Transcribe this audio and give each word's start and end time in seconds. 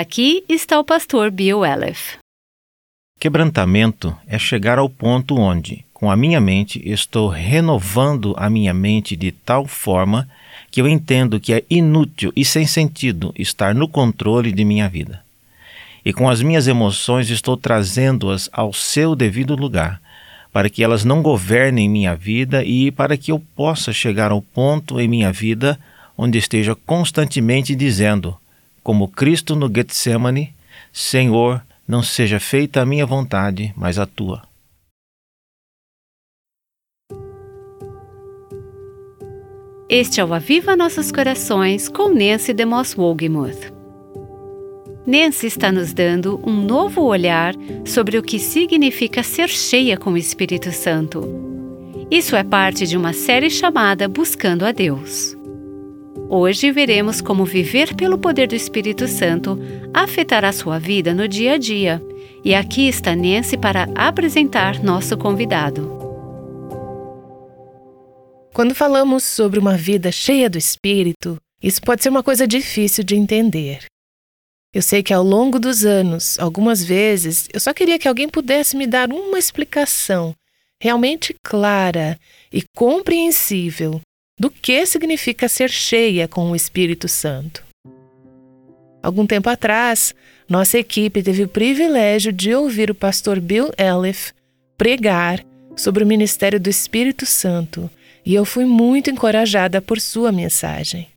Aqui 0.00 0.44
está 0.48 0.78
o 0.78 0.84
pastor 0.84 1.28
Bill 1.28 1.64
Elef. 1.64 2.18
Quebrantamento 3.18 4.16
é 4.28 4.38
chegar 4.38 4.78
ao 4.78 4.88
ponto 4.88 5.36
onde, 5.36 5.84
com 5.92 6.08
a 6.08 6.16
minha 6.16 6.40
mente, 6.40 6.80
estou 6.88 7.26
renovando 7.26 8.32
a 8.36 8.48
minha 8.48 8.72
mente 8.72 9.16
de 9.16 9.32
tal 9.32 9.66
forma 9.66 10.28
que 10.70 10.80
eu 10.80 10.86
entendo 10.86 11.40
que 11.40 11.52
é 11.52 11.64
inútil 11.68 12.32
e 12.36 12.44
sem 12.44 12.64
sentido 12.64 13.34
estar 13.36 13.74
no 13.74 13.88
controle 13.88 14.52
de 14.52 14.64
minha 14.64 14.88
vida. 14.88 15.20
E 16.04 16.12
com 16.12 16.30
as 16.30 16.40
minhas 16.40 16.68
emoções 16.68 17.28
estou 17.28 17.56
trazendo-as 17.56 18.48
ao 18.52 18.72
seu 18.72 19.16
devido 19.16 19.56
lugar, 19.56 20.00
para 20.52 20.70
que 20.70 20.84
elas 20.84 21.04
não 21.04 21.22
governem 21.22 21.88
minha 21.88 22.14
vida 22.14 22.62
e 22.62 22.92
para 22.92 23.16
que 23.16 23.32
eu 23.32 23.42
possa 23.56 23.92
chegar 23.92 24.30
ao 24.30 24.42
ponto 24.42 25.00
em 25.00 25.08
minha 25.08 25.32
vida 25.32 25.76
onde 26.16 26.38
esteja 26.38 26.76
constantemente 26.86 27.74
dizendo, 27.74 28.38
como 28.82 29.08
Cristo 29.08 29.54
no 29.54 29.70
Getsemane: 29.72 30.54
Senhor, 30.92 31.62
não 31.86 32.02
seja 32.02 32.38
feita 32.38 32.82
a 32.82 32.86
minha 32.86 33.06
vontade, 33.06 33.72
mas 33.76 33.98
a 33.98 34.06
tua. 34.06 34.42
Este 39.88 40.20
é 40.20 40.24
o 40.24 40.34
Aviva 40.34 40.76
Nossos 40.76 41.10
Corações 41.10 41.88
com 41.88 42.12
Nancy 42.12 42.52
DeMoss 42.52 42.94
Wogemuth. 42.94 43.72
Nancy 45.06 45.46
está 45.46 45.72
nos 45.72 45.94
dando 45.94 46.38
um 46.46 46.52
novo 46.52 47.00
olhar 47.00 47.54
sobre 47.86 48.18
o 48.18 48.22
que 48.22 48.38
significa 48.38 49.22
ser 49.22 49.48
cheia 49.48 49.96
com 49.96 50.12
o 50.12 50.18
Espírito 50.18 50.70
Santo. 50.70 51.22
Isso 52.10 52.36
é 52.36 52.44
parte 52.44 52.86
de 52.86 52.98
uma 52.98 53.14
série 53.14 53.48
chamada 53.48 54.06
Buscando 54.06 54.66
a 54.66 54.72
Deus. 54.72 55.37
Hoje 56.30 56.70
veremos 56.70 57.22
como 57.22 57.42
viver 57.46 57.96
pelo 57.96 58.18
poder 58.18 58.48
do 58.48 58.54
Espírito 58.54 59.08
Santo 59.08 59.58
afetará 59.94 60.52
sua 60.52 60.78
vida 60.78 61.14
no 61.14 61.26
dia 61.26 61.54
a 61.54 61.56
dia. 61.56 62.02
E 62.44 62.54
aqui 62.54 62.86
está 62.86 63.16
Nancy 63.16 63.56
para 63.56 63.88
apresentar 63.94 64.82
nosso 64.82 65.16
convidado. 65.16 65.90
Quando 68.52 68.74
falamos 68.74 69.24
sobre 69.24 69.58
uma 69.58 69.74
vida 69.74 70.12
cheia 70.12 70.50
do 70.50 70.58
Espírito, 70.58 71.38
isso 71.62 71.80
pode 71.80 72.02
ser 72.02 72.10
uma 72.10 72.22
coisa 72.22 72.46
difícil 72.46 73.02
de 73.02 73.16
entender. 73.16 73.86
Eu 74.74 74.82
sei 74.82 75.02
que 75.02 75.14
ao 75.14 75.24
longo 75.24 75.58
dos 75.58 75.86
anos, 75.86 76.38
algumas 76.38 76.84
vezes, 76.84 77.48
eu 77.54 77.58
só 77.58 77.72
queria 77.72 77.98
que 77.98 78.06
alguém 78.06 78.28
pudesse 78.28 78.76
me 78.76 78.86
dar 78.86 79.08
uma 79.10 79.38
explicação 79.38 80.34
realmente 80.80 81.34
clara 81.42 82.18
e 82.52 82.62
compreensível 82.76 84.00
do 84.38 84.50
que 84.50 84.86
significa 84.86 85.48
ser 85.48 85.70
cheia 85.70 86.28
com 86.28 86.50
o 86.50 86.56
Espírito 86.56 87.08
Santo. 87.08 87.64
Algum 89.02 89.26
tempo 89.26 89.48
atrás, 89.48 90.14
nossa 90.48 90.78
equipe 90.78 91.22
teve 91.22 91.44
o 91.44 91.48
privilégio 91.48 92.32
de 92.32 92.54
ouvir 92.54 92.90
o 92.90 92.94
pastor 92.94 93.40
Bill 93.40 93.70
Elif 93.76 94.32
pregar 94.76 95.44
sobre 95.76 96.04
o 96.04 96.06
ministério 96.06 96.60
do 96.60 96.70
Espírito 96.70 97.26
Santo 97.26 97.90
e 98.24 98.34
eu 98.34 98.44
fui 98.44 98.64
muito 98.64 99.10
encorajada 99.10 99.80
por 99.80 100.00
sua 100.00 100.30
mensagem. 100.30 101.08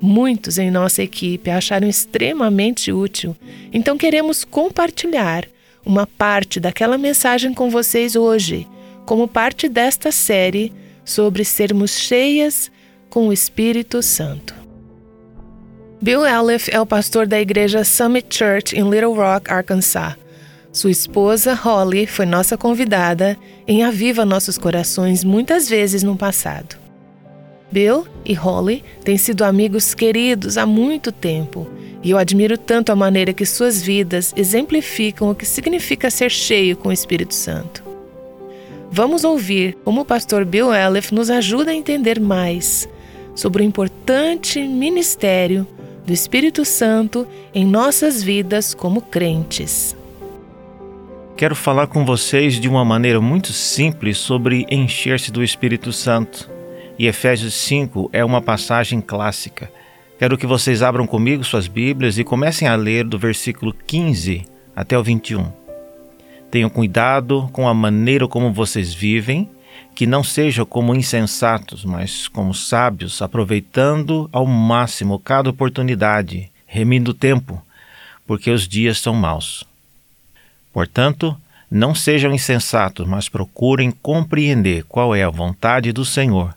Muitos 0.00 0.58
em 0.58 0.70
nossa 0.70 1.02
equipe 1.02 1.50
acharam 1.50 1.88
extremamente 1.88 2.92
útil, 2.92 3.36
então 3.72 3.96
queremos 3.96 4.44
compartilhar 4.44 5.46
uma 5.84 6.06
parte 6.06 6.58
daquela 6.58 6.98
mensagem 6.98 7.54
com 7.54 7.70
vocês 7.70 8.16
hoje, 8.16 8.66
como 9.04 9.28
parte 9.28 9.68
desta 9.68 10.10
série 10.10 10.72
sobre 11.04 11.44
sermos 11.44 11.92
cheias 11.92 12.70
com 13.08 13.28
o 13.28 13.32
Espírito 13.32 14.02
Santo. 14.02 14.54
Bill 16.00 16.26
Elif 16.26 16.68
é 16.72 16.80
o 16.80 16.86
pastor 16.86 17.26
da 17.26 17.40
igreja 17.40 17.84
Summit 17.84 18.34
Church 18.34 18.76
em 18.76 18.88
Little 18.88 19.14
Rock, 19.14 19.50
Arkansas. 19.50 20.16
Sua 20.72 20.90
esposa, 20.90 21.54
Holly, 21.54 22.06
foi 22.06 22.26
nossa 22.26 22.56
convidada 22.56 23.38
em 23.68 23.84
Aviva 23.84 24.24
Nossos 24.24 24.56
Corações 24.56 25.22
muitas 25.22 25.68
vezes 25.68 26.02
no 26.02 26.16
passado. 26.16 26.76
Bill 27.70 28.06
e 28.24 28.34
Holly 28.34 28.82
têm 29.04 29.16
sido 29.16 29.44
amigos 29.44 29.94
queridos 29.94 30.58
há 30.58 30.66
muito 30.66 31.12
tempo 31.12 31.68
e 32.02 32.10
eu 32.10 32.18
admiro 32.18 32.58
tanto 32.58 32.90
a 32.90 32.96
maneira 32.96 33.32
que 33.32 33.46
suas 33.46 33.80
vidas 33.80 34.32
exemplificam 34.36 35.30
o 35.30 35.34
que 35.34 35.46
significa 35.46 36.10
ser 36.10 36.30
cheio 36.30 36.76
com 36.76 36.88
o 36.88 36.92
Espírito 36.92 37.34
Santo. 37.34 37.81
Vamos 38.94 39.24
ouvir 39.24 39.78
como 39.84 40.02
o 40.02 40.04
pastor 40.04 40.44
Bill 40.44 40.70
Elef 40.70 41.14
nos 41.14 41.30
ajuda 41.30 41.70
a 41.70 41.74
entender 41.74 42.20
mais 42.20 42.86
sobre 43.34 43.62
o 43.62 43.64
importante 43.64 44.60
ministério 44.60 45.66
do 46.04 46.12
Espírito 46.12 46.62
Santo 46.62 47.26
em 47.54 47.64
nossas 47.64 48.22
vidas 48.22 48.74
como 48.74 49.00
crentes. 49.00 49.96
Quero 51.38 51.56
falar 51.56 51.86
com 51.86 52.04
vocês 52.04 52.60
de 52.60 52.68
uma 52.68 52.84
maneira 52.84 53.18
muito 53.18 53.50
simples 53.54 54.18
sobre 54.18 54.66
encher-se 54.70 55.32
do 55.32 55.42
Espírito 55.42 55.90
Santo. 55.90 56.50
E 56.98 57.06
Efésios 57.06 57.54
5 57.54 58.10
é 58.12 58.22
uma 58.22 58.42
passagem 58.42 59.00
clássica. 59.00 59.72
Quero 60.18 60.36
que 60.36 60.46
vocês 60.46 60.82
abram 60.82 61.06
comigo 61.06 61.42
suas 61.42 61.66
Bíblias 61.66 62.18
e 62.18 62.24
comecem 62.24 62.68
a 62.68 62.76
ler 62.76 63.04
do 63.04 63.18
versículo 63.18 63.74
15 63.86 64.44
até 64.76 64.98
o 64.98 65.02
21. 65.02 65.61
Tenham 66.52 66.68
cuidado 66.68 67.48
com 67.50 67.66
a 67.66 67.72
maneira 67.72 68.28
como 68.28 68.52
vocês 68.52 68.92
vivem, 68.92 69.48
que 69.94 70.06
não 70.06 70.22
sejam 70.22 70.66
como 70.66 70.94
insensatos, 70.94 71.82
mas 71.82 72.28
como 72.28 72.52
sábios, 72.52 73.22
aproveitando 73.22 74.28
ao 74.30 74.44
máximo 74.44 75.18
cada 75.18 75.48
oportunidade, 75.48 76.50
remindo 76.66 77.12
o 77.12 77.14
tempo, 77.14 77.64
porque 78.26 78.50
os 78.50 78.68
dias 78.68 79.00
são 79.00 79.14
maus. 79.14 79.64
Portanto, 80.74 81.34
não 81.70 81.94
sejam 81.94 82.34
insensatos, 82.34 83.06
mas 83.06 83.30
procurem 83.30 83.90
compreender 83.90 84.84
qual 84.84 85.14
é 85.14 85.22
a 85.22 85.30
vontade 85.30 85.90
do 85.90 86.04
Senhor. 86.04 86.54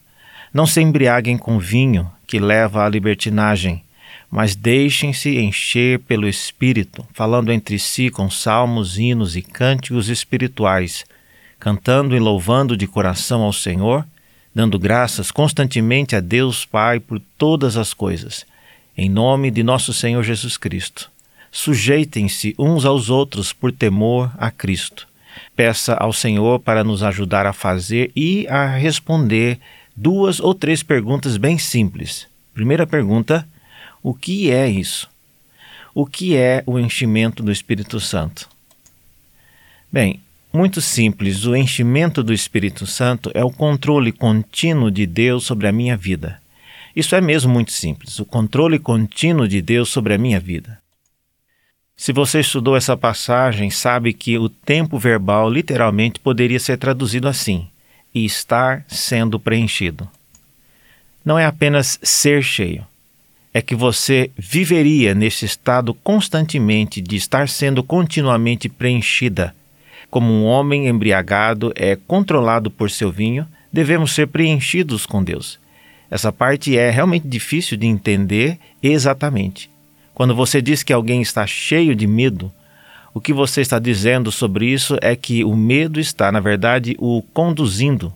Não 0.54 0.68
se 0.68 0.82
embriaguem 0.82 1.38
com 1.38 1.58
vinho, 1.58 2.12
que 2.28 2.38
leva 2.38 2.84
à 2.84 2.90
libertinagem, 2.90 3.82
mas 4.30 4.56
deixem-se 4.56 5.38
encher 5.38 6.00
pelo 6.00 6.28
Espírito, 6.28 7.06
falando 7.14 7.52
entre 7.52 7.80
si 7.80 8.10
com 8.10 8.30
salmos, 8.30 8.98
hinos 8.98 9.36
e 9.36 9.42
cânticos 9.42 10.10
espirituais, 10.10 11.06
cantando 11.60 12.16
e 12.16 12.20
louvando 12.20 12.76
de 12.76 12.88
coração 12.88 13.42
ao 13.42 13.54
Senhor, 13.54 14.06
dando 14.54 14.80
graças 14.80 15.32
constantemente 15.32 16.16
a 16.16 16.20
Deus 16.20 16.66
Pai 16.66 17.00
por 17.00 17.22
todas 17.38 17.78
as 17.78 17.94
coisas, 17.94 18.46
em 18.98 19.10
nome 19.10 19.52
de 19.52 19.64
nosso 19.64 19.94
Senhor 19.94 20.24
Jesus 20.24 20.58
Cristo. 20.58 21.12
Sujeitem-se 21.52 22.54
uns 22.60 22.86
aos 22.86 23.10
outros 23.10 23.54
por 23.54 23.72
temor 23.72 24.32
a 24.38 24.52
Cristo. 24.52 25.08
Peça 25.56 25.94
ao 25.94 26.12
Senhor 26.12 26.60
para 26.60 26.84
nos 26.84 27.02
ajudar 27.02 27.46
a 27.46 27.54
fazer 27.54 28.12
e 28.16 28.46
a 28.50 28.68
responder 28.68 29.60
duas 29.96 30.40
ou 30.40 30.54
três 30.54 30.84
perguntas 30.84 31.38
bem 31.38 31.58
simples. 31.58 32.28
Primeira 32.54 32.86
pergunta: 32.86 33.48
o 34.06 34.14
que 34.14 34.52
é 34.52 34.70
isso? 34.70 35.10
O 35.92 36.06
que 36.06 36.38
é 36.38 36.62
o 36.68 36.78
enchimento 36.78 37.42
do 37.42 37.52
Espírito 37.52 38.00
Santo? 38.00 38.48
Bem, 39.92 40.22
muito 40.54 40.80
simples, 40.80 41.44
o 41.48 41.56
enchimento 41.56 42.22
do 42.22 42.32
Espírito 42.32 42.86
Santo 42.86 43.32
é 43.34 43.44
o 43.44 43.50
controle 43.50 44.12
contínuo 44.12 44.92
de 44.92 45.08
Deus 45.08 45.44
sobre 45.44 45.68
a 45.68 45.72
minha 45.72 45.98
vida. 45.98 46.40
Isso 46.96 47.16
é 47.16 47.20
mesmo 47.20 47.52
muito 47.52 47.72
simples, 47.72 48.20
o 48.20 48.26
controle 48.26 48.78
contínuo 48.78 49.48
de 49.48 49.60
Deus 49.60 49.90
sobre 49.90 50.14
a 50.14 50.20
minha 50.20 50.40
vida. 50.40 50.78
Se 51.98 52.14
você 52.14 52.42
estudou 52.42 52.78
essa 52.78 52.96
passagem, 52.96 53.72
sabe 53.72 54.14
que 54.14 54.38
o 54.38 54.50
tempo 54.50 55.00
verbal 55.00 55.50
literalmente 55.50 56.20
poderia 56.20 56.60
ser 56.60 56.78
traduzido 56.78 57.28
assim: 57.28 57.68
e 58.14 58.24
estar 58.24 58.86
sendo 58.88 59.40
preenchido. 59.40 60.08
Não 61.26 61.40
é 61.40 61.46
apenas 61.48 61.98
ser 62.04 62.44
cheio, 62.44 62.86
é 63.56 63.62
que 63.62 63.74
você 63.74 64.30
viveria 64.38 65.16
nesse 65.16 65.46
estado 65.46 65.94
constantemente 65.94 67.00
de 67.00 67.16
estar 67.16 67.48
sendo 67.48 67.82
continuamente 67.82 68.68
preenchida. 68.68 69.56
Como 70.12 70.30
um 70.30 70.44
homem 70.44 70.90
embriagado 70.90 71.72
é 71.74 71.96
controlado 71.96 72.70
por 72.70 72.92
seu 72.92 73.10
vinho, 73.10 73.48
devemos 73.72 74.14
ser 74.14 74.28
preenchidos 74.28 75.06
com 75.06 75.24
Deus. 75.24 75.58
Essa 76.12 76.34
parte 76.34 76.78
é 76.78 76.90
realmente 76.90 77.30
difícil 77.30 77.78
de 77.78 77.88
entender 77.88 78.60
exatamente. 78.84 79.70
Quando 80.14 80.36
você 80.36 80.62
diz 80.62 80.84
que 80.84 80.92
alguém 80.92 81.22
está 81.22 81.48
cheio 81.48 81.96
de 81.96 82.06
medo, 82.06 82.52
o 83.14 83.22
que 83.22 83.32
você 83.32 83.62
está 83.62 83.80
dizendo 83.80 84.34
sobre 84.34 84.66
isso 84.66 84.98
é 85.02 85.16
que 85.16 85.46
o 85.46 85.56
medo 85.56 85.98
está, 85.98 86.30
na 86.30 86.42
verdade, 86.42 86.98
o 87.00 87.22
conduzindo. 87.34 88.14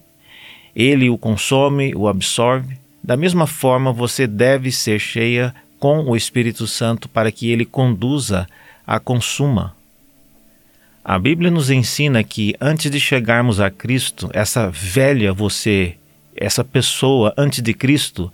Ele 0.75 1.09
o 1.09 1.17
consome, 1.17 1.95
o 1.95 2.09
absorve, 2.09 2.77
da 3.09 3.17
mesma 3.17 3.47
forma, 3.47 3.91
você 3.91 4.27
deve 4.27 4.71
ser 4.71 4.99
cheia 4.99 5.51
com 5.79 6.01
o 6.01 6.15
Espírito 6.15 6.67
Santo 6.67 7.09
para 7.09 7.31
que 7.31 7.49
ele 7.49 7.65
conduza 7.65 8.47
a 8.85 8.99
consuma. 8.99 9.75
A 11.03 11.17
Bíblia 11.17 11.49
nos 11.49 11.71
ensina 11.71 12.23
que 12.23 12.53
antes 12.61 12.91
de 12.91 12.99
chegarmos 12.99 13.59
a 13.59 13.71
Cristo, 13.71 14.29
essa 14.31 14.69
velha 14.69 15.33
você, 15.33 15.95
essa 16.35 16.63
pessoa 16.63 17.33
antes 17.35 17.63
de 17.63 17.73
Cristo, 17.73 18.31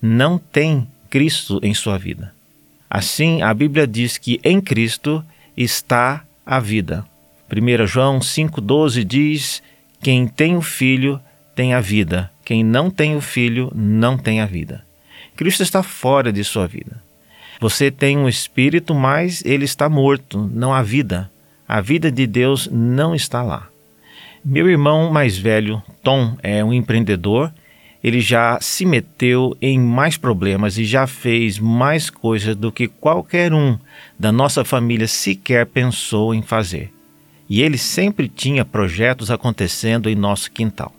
não 0.00 0.38
tem 0.38 0.86
Cristo 1.10 1.58
em 1.60 1.74
sua 1.74 1.98
vida. 1.98 2.32
Assim, 2.88 3.42
a 3.42 3.52
Bíblia 3.52 3.88
diz 3.88 4.18
que 4.18 4.40
em 4.44 4.60
Cristo 4.60 5.24
está 5.56 6.22
a 6.46 6.60
vida. 6.60 7.04
1 7.50 7.86
João 7.88 8.20
5,12 8.20 9.02
diz: 9.02 9.60
Quem 10.00 10.28
tem 10.28 10.56
o 10.56 10.62
Filho 10.62 11.20
tem 11.56 11.74
a 11.74 11.80
vida, 11.80 12.30
quem 12.44 12.64
não 12.64 12.90
tem 12.90 13.16
o 13.16 13.20
Filho 13.20 13.70
não 13.74 14.16
tem 14.18 14.40
a 14.40 14.46
vida. 14.46 14.84
Cristo 15.36 15.62
está 15.62 15.82
fora 15.82 16.32
de 16.32 16.44
sua 16.44 16.66
vida. 16.66 17.02
Você 17.60 17.90
tem 17.90 18.18
um 18.18 18.28
espírito, 18.28 18.94
mas 18.94 19.44
ele 19.44 19.64
está 19.64 19.88
morto, 19.88 20.50
não 20.52 20.74
há 20.74 20.82
vida. 20.82 21.30
A 21.66 21.80
vida 21.80 22.10
de 22.10 22.26
Deus 22.26 22.68
não 22.70 23.14
está 23.14 23.42
lá. 23.42 23.68
Meu 24.44 24.68
irmão 24.68 25.10
mais 25.12 25.38
velho, 25.38 25.80
Tom, 26.02 26.36
é 26.42 26.64
um 26.64 26.72
empreendedor. 26.72 27.52
Ele 28.02 28.20
já 28.20 28.58
se 28.60 28.84
meteu 28.84 29.56
em 29.62 29.78
mais 29.78 30.16
problemas 30.16 30.76
e 30.76 30.84
já 30.84 31.06
fez 31.06 31.60
mais 31.60 32.10
coisas 32.10 32.56
do 32.56 32.72
que 32.72 32.88
qualquer 32.88 33.54
um 33.54 33.78
da 34.18 34.32
nossa 34.32 34.64
família 34.64 35.06
sequer 35.06 35.66
pensou 35.66 36.34
em 36.34 36.42
fazer. 36.42 36.92
E 37.48 37.62
ele 37.62 37.78
sempre 37.78 38.28
tinha 38.28 38.64
projetos 38.64 39.30
acontecendo 39.30 40.10
em 40.10 40.16
nosso 40.16 40.50
quintal. 40.50 40.92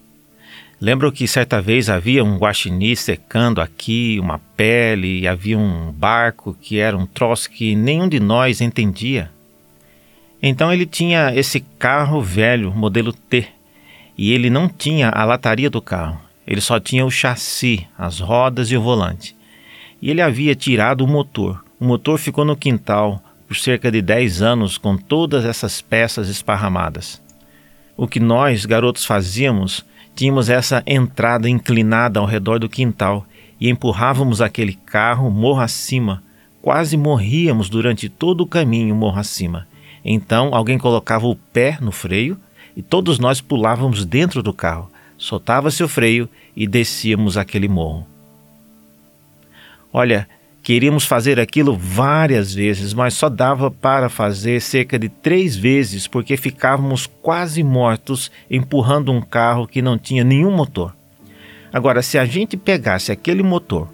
Lembro 0.83 1.13
que 1.13 1.29
certa 1.29 1.61
vez 1.61 1.89
havia 1.89 2.25
um 2.25 2.37
guaxinim 2.37 2.93
secando 2.93 3.61
aqui, 3.61 4.19
uma 4.19 4.37
pele, 4.57 5.21
e 5.21 5.27
havia 5.29 5.57
um 5.57 5.89
barco 5.93 6.57
que 6.61 6.77
era 6.77 6.97
um 6.97 7.05
troço 7.05 7.49
que 7.49 7.73
nenhum 7.73 8.05
de 8.05 8.19
nós 8.19 8.59
entendia. 8.59 9.31
Então 10.41 10.73
ele 10.73 10.85
tinha 10.85 11.33
esse 11.33 11.61
carro 11.79 12.21
velho, 12.21 12.69
modelo 12.69 13.13
T, 13.13 13.47
e 14.17 14.33
ele 14.33 14.49
não 14.49 14.67
tinha 14.67 15.07
a 15.07 15.23
lataria 15.23 15.69
do 15.69 15.81
carro. 15.81 16.19
Ele 16.45 16.59
só 16.59 16.81
tinha 16.81 17.05
o 17.05 17.09
chassi, 17.09 17.87
as 17.97 18.19
rodas 18.19 18.69
e 18.69 18.75
o 18.75 18.81
volante. 18.81 19.33
E 20.01 20.09
ele 20.09 20.21
havia 20.21 20.53
tirado 20.53 21.05
o 21.05 21.07
motor. 21.07 21.63
O 21.79 21.85
motor 21.85 22.17
ficou 22.19 22.43
no 22.43 22.57
quintal 22.57 23.23
por 23.47 23.55
cerca 23.55 23.89
de 23.89 24.01
10 24.01 24.41
anos 24.41 24.77
com 24.77 24.97
todas 24.97 25.45
essas 25.45 25.81
peças 25.81 26.27
esparramadas. 26.27 27.21
O 27.95 28.05
que 28.05 28.19
nós, 28.19 28.65
garotos, 28.65 29.05
fazíamos, 29.05 29.85
tínhamos 30.15 30.49
essa 30.49 30.83
entrada 30.85 31.49
inclinada 31.49 32.19
ao 32.19 32.25
redor 32.25 32.59
do 32.59 32.69
quintal 32.69 33.25
e 33.59 33.69
empurrávamos 33.69 34.41
aquele 34.41 34.73
carro 34.73 35.29
morro 35.29 35.61
acima. 35.61 36.23
Quase 36.61 36.95
morríamos 36.97 37.69
durante 37.69 38.09
todo 38.09 38.41
o 38.41 38.47
caminho 38.47 38.95
morro 38.95 39.19
acima. 39.19 39.67
Então 40.03 40.53
alguém 40.53 40.77
colocava 40.77 41.27
o 41.27 41.35
pé 41.35 41.77
no 41.81 41.91
freio 41.91 42.37
e 42.75 42.81
todos 42.81 43.19
nós 43.19 43.41
pulávamos 43.41 44.05
dentro 44.05 44.41
do 44.41 44.53
carro, 44.53 44.89
soltava-se 45.17 45.83
o 45.83 45.87
freio 45.87 46.27
e 46.55 46.67
descíamos 46.67 47.37
aquele 47.37 47.67
morro. 47.67 48.07
Olha, 49.91 50.27
queríamos 50.63 51.03
fazer 51.05 51.41
aquilo 51.41 51.75
várias 51.75 52.53
vezes, 52.53 52.93
mas 52.93 53.13
só 53.13 53.27
dava 53.27 53.69
para 53.69 54.07
fazer 54.07 54.61
cerca 54.61 54.97
de 54.97 55.09
três 55.09 55.57
vezes 55.57 56.07
porque 56.07 56.37
ficávamos 56.37 57.05
quase 57.05 57.61
mortos 57.61 58.31
empurrando 58.49 59.11
um 59.11 59.21
carro 59.21 59.67
que 59.67 59.81
não 59.81 59.97
tinha 59.97 60.23
nenhum 60.23 60.55
motor. 60.55 60.95
Agora, 61.71 62.01
se 62.01 62.17
a 62.17 62.23
gente 62.23 62.55
pegasse 62.55 63.11
aquele 63.11 63.43
motor 63.43 63.89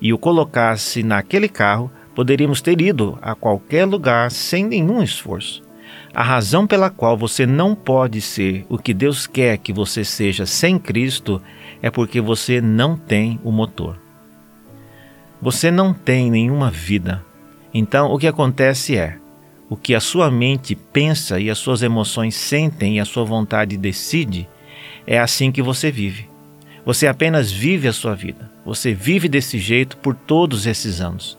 e 0.00 0.12
o 0.12 0.18
colocasse 0.18 1.04
naquele 1.04 1.48
carro, 1.48 1.90
poderíamos 2.16 2.60
ter 2.60 2.80
ido 2.80 3.16
a 3.22 3.36
qualquer 3.36 3.84
lugar 3.84 4.30
sem 4.32 4.64
nenhum 4.64 5.00
esforço. 5.00 5.62
A 6.12 6.22
razão 6.22 6.66
pela 6.66 6.90
qual 6.90 7.16
você 7.16 7.46
não 7.46 7.76
pode 7.76 8.20
ser 8.20 8.66
o 8.68 8.76
que 8.76 8.92
Deus 8.92 9.26
quer 9.26 9.56
que 9.58 9.72
você 9.72 10.04
seja 10.04 10.46
sem 10.46 10.78
Cristo 10.78 11.40
é 11.80 11.90
porque 11.90 12.20
você 12.20 12.60
não 12.60 12.96
tem 12.96 13.38
o 13.44 13.52
motor. 13.52 14.07
Você 15.40 15.70
não 15.70 15.94
tem 15.94 16.30
nenhuma 16.30 16.70
vida. 16.70 17.24
Então, 17.72 18.12
o 18.12 18.18
que 18.18 18.26
acontece 18.26 18.96
é: 18.96 19.18
o 19.70 19.76
que 19.76 19.94
a 19.94 20.00
sua 20.00 20.30
mente 20.30 20.74
pensa 20.74 21.38
e 21.38 21.48
as 21.50 21.58
suas 21.58 21.82
emoções 21.82 22.34
sentem 22.34 22.96
e 22.96 23.00
a 23.00 23.04
sua 23.04 23.24
vontade 23.24 23.76
decide, 23.76 24.48
é 25.06 25.18
assim 25.18 25.52
que 25.52 25.62
você 25.62 25.90
vive. 25.90 26.28
Você 26.84 27.06
apenas 27.06 27.52
vive 27.52 27.86
a 27.86 27.92
sua 27.92 28.14
vida. 28.14 28.50
Você 28.64 28.94
vive 28.94 29.28
desse 29.28 29.58
jeito 29.58 29.96
por 29.98 30.14
todos 30.14 30.66
esses 30.66 31.00
anos. 31.00 31.38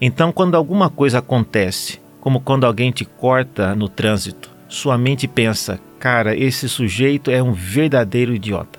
Então, 0.00 0.30
quando 0.30 0.54
alguma 0.54 0.88
coisa 0.88 1.18
acontece, 1.18 2.00
como 2.20 2.40
quando 2.40 2.64
alguém 2.64 2.90
te 2.90 3.04
corta 3.04 3.74
no 3.74 3.88
trânsito, 3.88 4.50
sua 4.68 4.96
mente 4.96 5.26
pensa: 5.26 5.80
cara, 5.98 6.36
esse 6.36 6.68
sujeito 6.68 7.30
é 7.30 7.42
um 7.42 7.52
verdadeiro 7.52 8.34
idiota. 8.34 8.78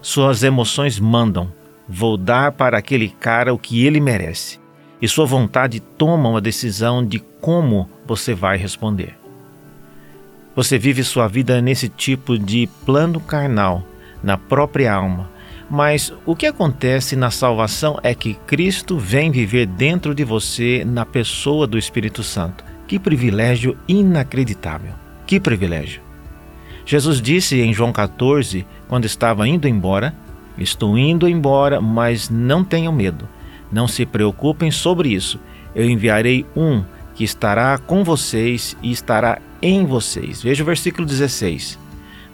Suas 0.00 0.42
emoções 0.42 1.00
mandam: 1.00 1.50
vou 1.88 2.16
dar 2.16 2.52
para 2.52 2.78
aquele 2.78 3.08
cara 3.08 3.52
o 3.52 3.58
que 3.58 3.84
ele 3.84 4.00
merece. 4.00 4.58
E 5.00 5.08
sua 5.08 5.26
vontade 5.26 5.80
toma 5.80 6.28
uma 6.28 6.40
decisão 6.40 7.04
de 7.04 7.18
como 7.40 7.88
você 8.06 8.34
vai 8.34 8.56
responder. 8.56 9.18
Você 10.56 10.78
vive 10.78 11.02
sua 11.02 11.26
vida 11.26 11.60
nesse 11.60 11.88
tipo 11.88 12.38
de 12.38 12.68
plano 12.86 13.20
carnal, 13.20 13.82
na 14.22 14.38
própria 14.38 14.94
alma, 14.94 15.28
mas 15.68 16.12
o 16.24 16.36
que 16.36 16.46
acontece 16.46 17.16
na 17.16 17.30
salvação 17.30 17.98
é 18.02 18.14
que 18.14 18.34
Cristo 18.46 18.98
vem 18.98 19.30
viver 19.30 19.66
dentro 19.66 20.14
de 20.14 20.22
você 20.24 20.84
na 20.84 21.04
pessoa 21.04 21.66
do 21.66 21.78
Espírito 21.78 22.22
Santo. 22.22 22.64
Que 22.86 22.98
privilégio 22.98 23.76
inacreditável! 23.88 24.92
Que 25.26 25.40
privilégio! 25.40 26.02
Jesus 26.86 27.20
disse 27.20 27.60
em 27.60 27.72
João 27.72 27.92
14, 27.92 28.66
quando 28.88 29.06
estava 29.06 29.48
indo 29.48 29.66
embora: 29.66 30.14
Estou 30.56 30.96
indo 30.96 31.28
embora, 31.28 31.80
mas 31.80 32.30
não 32.30 32.64
tenham 32.64 32.92
medo. 32.92 33.28
Não 33.72 33.88
se 33.88 34.06
preocupem 34.06 34.70
sobre 34.70 35.10
isso. 35.12 35.38
Eu 35.74 35.88
enviarei 35.88 36.46
um 36.56 36.84
que 37.14 37.24
estará 37.24 37.78
com 37.78 38.04
vocês 38.04 38.76
e 38.82 38.92
estará 38.92 39.40
em 39.60 39.84
vocês. 39.84 40.42
Veja 40.42 40.62
o 40.62 40.66
versículo 40.66 41.06
16. 41.06 41.78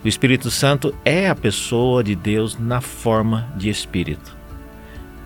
O 0.05 0.09
Espírito 0.09 0.51
Santo 0.51 0.95
é 1.05 1.29
a 1.29 1.35
pessoa 1.35 2.03
de 2.03 2.15
Deus 2.15 2.59
na 2.59 2.81
forma 2.81 3.49
de 3.57 3.69
Espírito. 3.69 4.37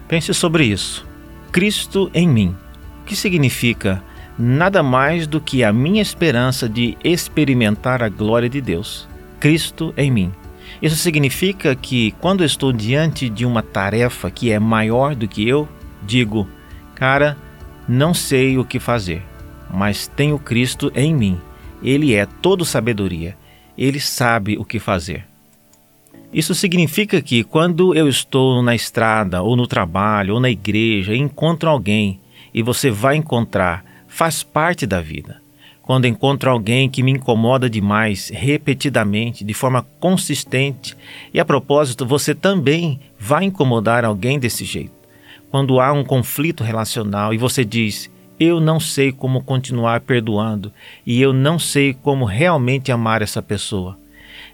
Pense 0.08 0.34
sobre 0.34 0.64
isso. 0.64 1.06
Cristo 1.52 2.10
em 2.12 2.28
mim. 2.28 2.56
O 3.02 3.04
que 3.04 3.14
significa 3.14 4.02
nada 4.38 4.82
mais 4.82 5.26
do 5.26 5.40
que 5.40 5.62
a 5.62 5.72
minha 5.72 6.02
esperança 6.02 6.68
de 6.68 6.96
experimentar 7.04 8.02
a 8.02 8.08
glória 8.08 8.48
de 8.48 8.60
Deus. 8.60 9.08
Cristo 9.38 9.94
em 9.96 10.10
mim. 10.10 10.32
Isso 10.80 10.96
significa 10.96 11.74
que 11.74 12.12
quando 12.20 12.44
estou 12.44 12.72
diante 12.72 13.28
de 13.28 13.46
uma 13.46 13.62
tarefa 13.62 14.30
que 14.30 14.50
é 14.50 14.58
maior 14.58 15.14
do 15.14 15.28
que 15.28 15.48
eu, 15.48 15.68
digo, 16.02 16.46
cara, 16.94 17.36
não 17.88 18.12
sei 18.12 18.58
o 18.58 18.64
que 18.64 18.78
fazer, 18.78 19.22
mas 19.70 20.06
tenho 20.06 20.38
Cristo 20.38 20.92
em 20.94 21.14
mim. 21.14 21.40
Ele 21.82 22.14
é 22.14 22.26
todo 22.26 22.64
sabedoria 22.64 23.36
ele 23.76 24.00
sabe 24.00 24.56
o 24.56 24.64
que 24.64 24.78
fazer. 24.78 25.26
Isso 26.32 26.54
significa 26.54 27.20
que 27.22 27.44
quando 27.44 27.94
eu 27.94 28.08
estou 28.08 28.62
na 28.62 28.74
estrada, 28.74 29.42
ou 29.42 29.56
no 29.56 29.66
trabalho, 29.66 30.34
ou 30.34 30.40
na 30.40 30.50
igreja, 30.50 31.14
encontro 31.14 31.68
alguém, 31.68 32.20
e 32.52 32.62
você 32.62 32.90
vai 32.90 33.16
encontrar, 33.16 33.84
faz 34.08 34.42
parte 34.42 34.86
da 34.86 35.00
vida. 35.00 35.40
Quando 35.84 36.06
encontro 36.06 36.50
alguém 36.50 36.88
que 36.88 37.02
me 37.02 37.10
incomoda 37.10 37.68
demais, 37.68 38.30
repetidamente, 38.30 39.44
de 39.44 39.52
forma 39.52 39.86
consistente, 40.00 40.96
e 41.32 41.38
a 41.38 41.44
propósito, 41.44 42.06
você 42.06 42.34
também 42.34 42.98
vai 43.18 43.44
incomodar 43.44 44.02
alguém 44.02 44.38
desse 44.38 44.64
jeito. 44.64 44.92
Quando 45.50 45.78
há 45.80 45.92
um 45.92 46.02
conflito 46.02 46.64
relacional 46.64 47.34
e 47.34 47.38
você 47.38 47.66
diz: 47.66 48.10
eu 48.40 48.60
não 48.60 48.80
sei 48.80 49.12
como 49.12 49.42
continuar 49.42 50.00
perdoando 50.00 50.72
e 51.06 51.20
eu 51.20 51.34
não 51.34 51.58
sei 51.58 51.92
como 51.92 52.24
realmente 52.24 52.90
amar 52.90 53.20
essa 53.20 53.42
pessoa. 53.42 53.98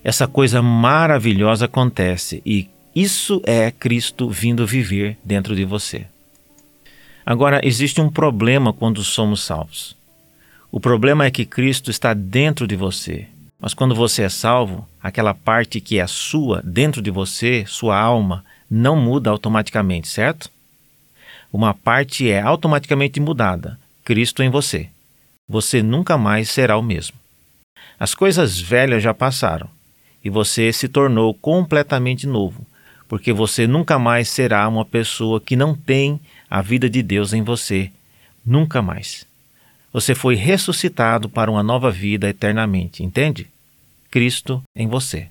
Essa 0.03 0.27
coisa 0.27 0.61
maravilhosa 0.61 1.67
acontece 1.67 2.43
e 2.45 2.69
isso 2.95 3.41
é 3.47 3.71
Cristo 3.71 4.29
vindo 4.29 4.67
viver 4.67 5.17
dentro 5.25 5.55
de 5.55 5.65
você. 5.65 6.07
Agora, 7.25 7.61
existe 7.63 8.01
um 8.01 8.11
problema 8.11 8.73
quando 8.73 9.05
somos 9.05 9.45
salvos. 9.45 10.00
O 10.71 10.79
problema 10.79 11.25
é 11.25 11.31
que 11.31 11.45
Cristo 11.45 11.91
está 11.91 12.15
dentro 12.15 12.67
de 12.67 12.77
você, 12.77 13.27
mas 13.59 13.75
quando 13.75 13.95
você 13.95 14.23
é 14.23 14.29
salvo, 14.29 14.89
aquela 15.03 15.35
parte 15.35 15.81
que 15.81 15.99
é 15.99 16.07
sua 16.07 16.63
dentro 16.63 17.03
de 17.03 17.11
você, 17.11 17.65
sua 17.67 17.99
alma, 17.99 18.45
não 18.71 18.97
muda 18.97 19.31
automaticamente, 19.31 20.09
certo? 20.09 20.51
uma 21.53 21.75
parte 21.75 22.31
é 22.31 22.41
automaticamente 22.41 23.21
mudada: 23.21 23.79
Cristo 24.05 24.43
em 24.43 24.51
você. 24.51 24.89
Você 25.49 25.83
nunca 25.83 26.17
mais 26.17 26.49
será 26.49 26.77
o 26.77 26.83
mesmo. 26.83 27.17
As 27.99 28.15
coisas 28.15 28.59
velhas 28.61 29.03
já 29.03 29.13
passaram 29.13 29.69
e 30.25 30.31
você 30.31 30.73
se 30.73 30.89
tornou 30.89 31.35
completamente 31.35 32.27
novo, 32.27 32.65
porque 33.09 33.33
você 33.33 33.67
nunca 33.67 33.99
mais 33.99 34.29
será 34.29 34.69
uma 34.69 34.85
pessoa 34.85 35.41
que 35.41 35.57
não 35.57 35.75
tem 35.75 36.21
a 36.49 36.63
vida 36.63 36.89
de 36.89 37.03
Deus 37.03 37.33
em 37.33 37.43
você. 37.43 37.91
Nunca 38.47 38.81
mais. 38.81 39.27
Você 39.93 40.15
foi 40.15 40.37
ressuscitado 40.37 41.29
para 41.29 41.51
uma 41.51 41.63
nova 41.63 41.91
vida 41.91 42.29
eternamente, 42.29 43.03
entende? 43.03 43.49
Cristo 44.11 44.63
em 44.75 44.87
você. 44.87 45.29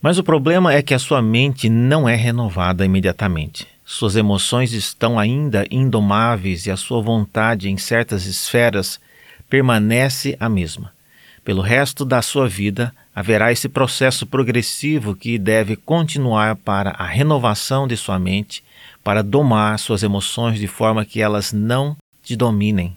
Mas 0.00 0.16
o 0.16 0.22
problema 0.22 0.72
é 0.72 0.80
que 0.80 0.94
a 0.94 0.98
sua 0.98 1.20
mente 1.20 1.68
não 1.68 2.08
é 2.08 2.14
renovada 2.14 2.84
imediatamente. 2.84 3.66
suas 3.84 4.16
emoções 4.16 4.74
estão 4.74 5.18
ainda 5.18 5.66
indomáveis 5.70 6.66
e 6.66 6.70
a 6.70 6.76
sua 6.76 7.00
vontade 7.00 7.70
em 7.70 7.78
certas 7.78 8.26
esferas 8.26 9.00
permanece 9.48 10.36
a 10.38 10.46
mesma. 10.46 10.92
Pelo 11.42 11.62
resto 11.62 12.04
da 12.04 12.20
sua 12.20 12.46
vida, 12.46 12.94
haverá 13.14 13.50
esse 13.50 13.66
processo 13.66 14.26
progressivo 14.26 15.16
que 15.16 15.38
deve 15.38 15.74
continuar 15.74 16.54
para 16.54 16.90
a 16.90 17.06
renovação 17.06 17.88
de 17.88 17.96
sua 17.96 18.18
mente, 18.18 18.62
para 19.02 19.22
domar 19.22 19.78
suas 19.78 20.02
emoções 20.02 20.60
de 20.60 20.66
forma 20.66 21.06
que 21.06 21.22
elas 21.22 21.50
não 21.50 21.96
te 22.28 22.36
dominem. 22.36 22.94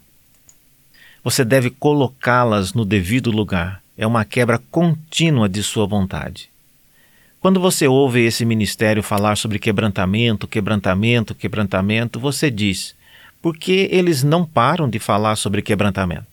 Você 1.24 1.42
deve 1.42 1.70
colocá-las 1.70 2.74
no 2.74 2.84
devido 2.84 3.30
lugar. 3.30 3.82
É 3.96 4.06
uma 4.06 4.26
quebra 4.26 4.60
contínua 4.70 5.48
de 5.48 5.62
sua 5.62 5.86
vontade. 5.86 6.50
Quando 7.40 7.58
você 7.58 7.88
ouve 7.88 8.20
esse 8.20 8.44
ministério 8.44 9.02
falar 9.02 9.36
sobre 9.36 9.58
quebrantamento, 9.58 10.46
quebrantamento, 10.46 11.34
quebrantamento, 11.34 12.20
você 12.20 12.50
diz: 12.50 12.94
por 13.40 13.56
que 13.56 13.88
eles 13.90 14.22
não 14.22 14.44
param 14.44 14.86
de 14.86 14.98
falar 14.98 15.36
sobre 15.36 15.62
quebrantamento? 15.62 16.26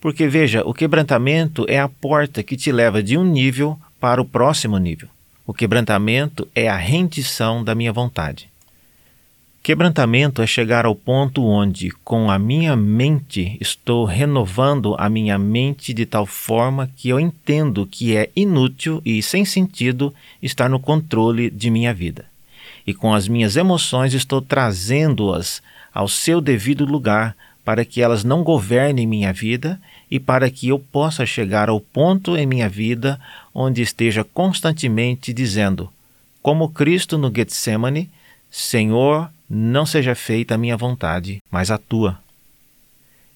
Porque 0.00 0.26
veja, 0.26 0.62
o 0.64 0.72
quebrantamento 0.72 1.66
é 1.68 1.78
a 1.78 1.88
porta 1.88 2.42
que 2.42 2.56
te 2.56 2.72
leva 2.72 3.02
de 3.02 3.18
um 3.18 3.24
nível 3.24 3.78
para 4.00 4.22
o 4.22 4.24
próximo 4.24 4.78
nível. 4.78 5.08
O 5.46 5.52
quebrantamento 5.52 6.48
é 6.54 6.66
a 6.66 6.76
rendição 6.76 7.62
da 7.62 7.74
minha 7.74 7.92
vontade. 7.92 8.48
Quebrantamento 9.66 10.40
é 10.40 10.46
chegar 10.46 10.86
ao 10.86 10.94
ponto 10.94 11.44
onde, 11.44 11.90
com 12.04 12.30
a 12.30 12.38
minha 12.38 12.76
mente, 12.76 13.58
estou 13.60 14.04
renovando 14.04 14.94
a 14.96 15.08
minha 15.08 15.36
mente 15.36 15.92
de 15.92 16.06
tal 16.06 16.24
forma 16.24 16.88
que 16.96 17.08
eu 17.08 17.18
entendo 17.18 17.84
que 17.84 18.16
é 18.16 18.30
inútil 18.36 19.02
e 19.04 19.20
sem 19.20 19.44
sentido 19.44 20.14
estar 20.40 20.70
no 20.70 20.78
controle 20.78 21.50
de 21.50 21.68
minha 21.68 21.92
vida. 21.92 22.26
E 22.86 22.94
com 22.94 23.12
as 23.12 23.26
minhas 23.26 23.56
emoções 23.56 24.14
estou 24.14 24.40
trazendo-as 24.40 25.60
ao 25.92 26.06
seu 26.06 26.40
devido 26.40 26.84
lugar 26.84 27.36
para 27.64 27.84
que 27.84 28.00
elas 28.00 28.22
não 28.22 28.44
governem 28.44 29.04
minha 29.04 29.32
vida 29.32 29.80
e 30.08 30.20
para 30.20 30.48
que 30.48 30.68
eu 30.68 30.78
possa 30.78 31.26
chegar 31.26 31.68
ao 31.68 31.80
ponto 31.80 32.36
em 32.36 32.46
minha 32.46 32.68
vida 32.68 33.18
onde 33.52 33.82
esteja 33.82 34.22
constantemente 34.22 35.32
dizendo, 35.32 35.90
como 36.40 36.68
Cristo 36.68 37.18
no 37.18 37.32
Getsemane, 37.34 38.08
Senhor, 38.48 39.28
não 39.48 39.86
seja 39.86 40.14
feita 40.14 40.54
a 40.54 40.58
minha 40.58 40.76
vontade, 40.76 41.42
mas 41.50 41.70
a 41.70 41.78
tua. 41.78 42.18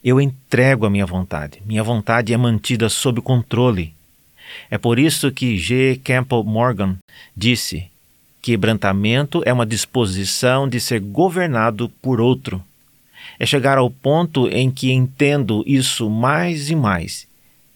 Eu 0.02 0.21
entrego 0.21 0.87
a 0.87 0.90
minha 0.90 1.07
vontade. 1.07 1.62
Minha 1.64 1.83
vontade 1.83 2.33
é 2.33 2.37
mantida 2.37 2.88
sob 2.88 3.21
controle. 3.21 3.93
É 4.71 4.79
por 4.79 4.99
isso 4.99 5.31
que 5.31 5.57
G. 5.57 6.00
Campbell 6.02 6.43
Morgan 6.43 6.97
disse: 7.37 7.87
quebrantamento 8.43 9.43
é 9.45 9.52
uma 9.52 9.67
disposição 9.67 10.69
de 10.69 10.81
ser 10.81 11.00
governado 11.00 11.88
por 12.02 12.21
outro. 12.21 12.62
É 13.38 13.47
chegar 13.47 13.79
ao 13.79 13.90
ponto 13.90 14.49
em 14.49 14.71
que 14.71 14.90
entendo 14.90 15.62
isso 15.67 16.11
mais 16.11 16.71
e 16.71 16.75
mais 16.75 17.29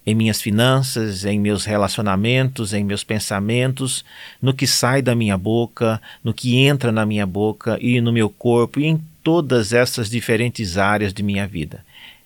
em 0.07 0.15
minhas 0.15 0.41
finanças, 0.41 1.25
em 1.25 1.39
meus 1.39 1.65
relacionamentos, 1.65 2.73
em 2.73 2.85
meus 2.85 3.03
pensamentos, 3.03 4.05
no 4.41 4.53
que 4.53 4.67
sai 4.67 5.01
da 5.01 5.15
minha 5.15 5.39
boca, 5.39 6.01
no 6.23 6.35
que 6.35 6.57
entra 6.57 6.93
na 6.93 7.07
minha 7.07 7.27
boca 7.27 7.79
e 7.81 8.01
no 8.01 8.13
meu 8.13 8.29
corpo 8.29 8.81
e 8.81 8.87
em 8.87 9.01
todas 9.23 9.73
essas 9.73 10.11
diferentes 10.11 10.77
áreas 10.77 11.13
de 11.13 11.23
minha 11.23 11.47
vida. 11.47 11.83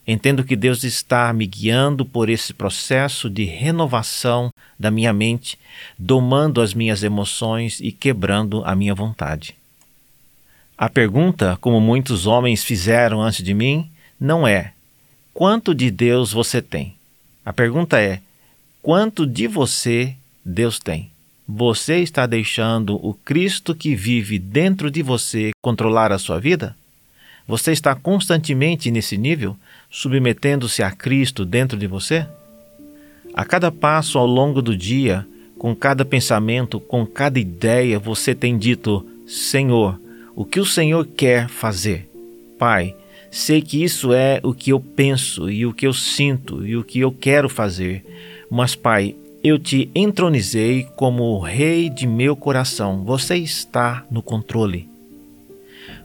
Entendo 0.07 0.43
que 0.43 0.57
Deus 0.57 0.85
está 0.85 1.33
me 1.33 1.47
guiando 1.47 2.05
por 2.05 2.31
esse 2.31 2.53
processo 2.55 3.29
de 3.29 3.45
renovação 3.45 4.51
da 4.79 4.91
minha 4.91 5.13
mente, 5.13 5.59
domando 5.99 6.61
as 6.63 6.73
minhas 6.73 7.03
emoções 7.03 7.79
e 7.79 7.93
quebrando 7.93 8.65
a 8.65 8.75
minha 8.75 8.95
vontade. 8.95 9.55
A 10.77 10.89
pergunta, 10.89 11.59
como 11.61 11.81
muitos 11.81 12.27
homens 12.27 12.65
fizeram 12.65 13.21
antes 13.21 13.45
de 13.45 13.53
mim, 13.53 13.91
não 14.19 14.49
é: 14.49 14.73
quanto 15.35 15.75
de 15.75 15.91
Deus 15.91 16.33
você 16.33 16.63
tem? 16.63 16.98
A 17.49 17.53
pergunta 17.55 17.99
é: 17.99 18.21
quanto 18.83 19.27
de 19.27 19.47
você 19.47 20.15
Deus 20.45 20.79
tem? 20.79 21.11
Você 21.49 22.01
está 22.01 22.27
deixando 22.27 22.97
o 22.97 23.15
Cristo 23.15 23.75
que 23.75 23.95
vive 23.95 24.39
dentro 24.39 24.91
de 24.91 25.03
você 25.03 25.53
controlar 25.63 26.13
a 26.13 26.19
sua 26.19 26.39
vida? 26.39 26.77
Você 27.47 27.73
está 27.73 27.95
constantemente 27.95 28.91
nesse 28.91 29.17
nível, 29.17 29.57
submetendo-se 29.91 30.83
a 30.83 30.91
Cristo 30.91 31.47
dentro 31.47 31.79
de 31.79 31.87
você? 31.87 32.27
A 33.33 33.47
cada 33.47 33.73
passo 33.73 34.19
ao 34.19 34.27
longo 34.27 34.61
do 34.61 34.77
dia, 34.77 35.27
com 35.59 35.75
cada 35.75 36.05
pensamento, 36.05 36.79
com 36.79 37.07
cada 37.07 37.41
ideia, 37.41 37.99
você 37.99 38.35
tem 38.35 38.59
dito: 38.59 39.09
Senhor, 39.27 39.99
o 40.37 40.45
que 40.45 40.61
o 40.61 40.67
Senhor 40.67 41.07
quer 41.07 41.49
fazer? 41.49 42.11
Pai, 42.59 42.95
Sei 43.31 43.61
que 43.61 43.83
isso 43.83 44.13
é 44.13 44.41
o 44.43 44.55
que 44.55 44.71
eu 44.71 44.81
penso 44.81 45.51
e 45.51 45.67
o 45.67 45.73
que 45.73 45.87
eu 45.87 45.93
sinto 45.93 46.67
e 46.67 46.77
o 46.77 46.85
que 46.85 47.01
eu 47.01 47.13
quero 47.13 47.49
fazer. 47.49 48.05
Mas, 48.51 48.75
Pai, 48.75 49.15
eu 49.45 49.59
te 49.59 49.91
entronizei 49.95 50.87
como 50.97 51.23
o 51.25 51.41
rei 51.41 51.89
de 51.91 52.07
meu 52.07 52.35
coração. 52.35 53.05
Você 53.05 53.37
está 53.37 54.05
no 54.11 54.23
controle. 54.23 54.89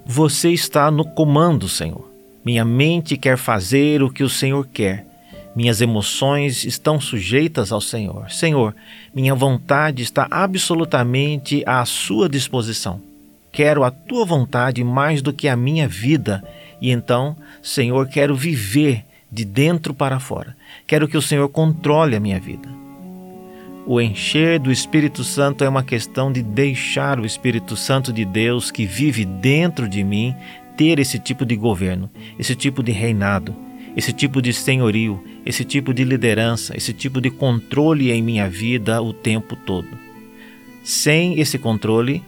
Você 0.06 0.52
está 0.52 0.92
no 0.92 1.06
comando, 1.06 1.70
Senhor. 1.70 2.12
Minha 2.44 2.66
mente 2.66 3.16
quer 3.16 3.38
fazer 3.38 4.04
o 4.04 4.10
que 4.10 4.24
o 4.24 4.30
Senhor 4.30 4.68
quer. 4.68 5.08
Minhas 5.56 5.82
emoções 5.82 6.66
estão 6.66 7.00
sujeitas 7.00 7.72
ao 7.72 7.80
Senhor. 7.80 8.30
Senhor, 8.30 8.76
minha 9.14 9.34
vontade 9.34 10.04
está 10.04 10.28
absolutamente 10.30 11.64
à 11.66 11.86
sua 11.86 12.28
disposição. 12.28 13.00
Quero 13.52 13.84
a 13.84 13.92
tua 13.92 14.26
vontade 14.26 14.84
mais 14.84 15.22
do 15.22 15.32
que 15.32 15.48
a 15.48 15.56
minha 15.56 15.88
vida 15.88 16.44
e 16.84 16.92
então, 16.92 17.38
Senhor, 17.62 18.10
quero 18.10 18.36
viver 18.36 19.06
de 19.32 19.46
dentro 19.46 19.94
para 19.94 20.20
fora. 20.20 20.54
Quero 20.86 21.08
que 21.08 21.16
o 21.16 21.22
Senhor 21.22 21.48
controle 21.48 22.14
a 22.14 22.20
minha 22.20 22.38
vida. 22.42 22.68
O 23.88 24.02
encher 24.02 24.60
do 24.60 24.70
Espírito 24.70 25.24
Santo 25.24 25.64
é 25.64 25.70
uma 25.70 25.82
questão 25.82 26.30
de 26.30 26.44
deixar 26.44 27.22
o 27.22 27.26
Espírito 27.26 27.78
Santo 27.78 28.12
de 28.12 28.26
Deus 28.26 28.70
que 28.70 28.86
vive 28.86 29.24
dentro 29.24 29.88
de 29.88 30.04
mim 30.04 30.36
ter 30.76 31.00
esse 31.00 31.18
tipo 31.18 31.46
de 31.46 31.56
governo, 31.56 32.10
esse 32.38 32.54
tipo 32.54 32.84
de 32.84 32.92
reinado, 32.92 33.56
esse 33.96 34.12
tipo 34.12 34.42
de 34.42 34.52
senhorio, 34.52 35.24
esse 35.46 35.64
tipo 35.64 35.94
de 35.94 36.04
liderança, 36.04 36.76
esse 36.76 36.92
tipo 36.92 37.22
de 37.22 37.30
controle 37.30 38.12
em 38.12 38.22
minha 38.22 38.50
vida 38.50 39.02
o 39.02 39.14
tempo 39.14 39.56
todo. 39.56 39.88
Sem 40.84 41.40
esse 41.40 41.58
controle, 41.58 42.22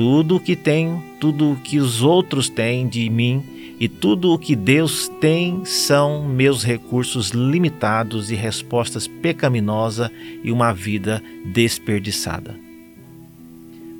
tudo 0.00 0.36
o 0.36 0.40
que 0.40 0.56
tenho, 0.56 1.04
tudo 1.20 1.52
o 1.52 1.56
que 1.56 1.78
os 1.78 2.00
outros 2.00 2.48
têm 2.48 2.88
de 2.88 3.10
mim 3.10 3.44
e 3.78 3.86
tudo 3.86 4.32
o 4.32 4.38
que 4.38 4.56
Deus 4.56 5.08
tem 5.20 5.62
são 5.66 6.24
meus 6.24 6.64
recursos 6.64 7.32
limitados 7.32 8.30
e 8.30 8.34
respostas 8.34 9.06
pecaminosas 9.06 10.08
e 10.42 10.50
uma 10.50 10.72
vida 10.72 11.22
desperdiçada. 11.52 12.58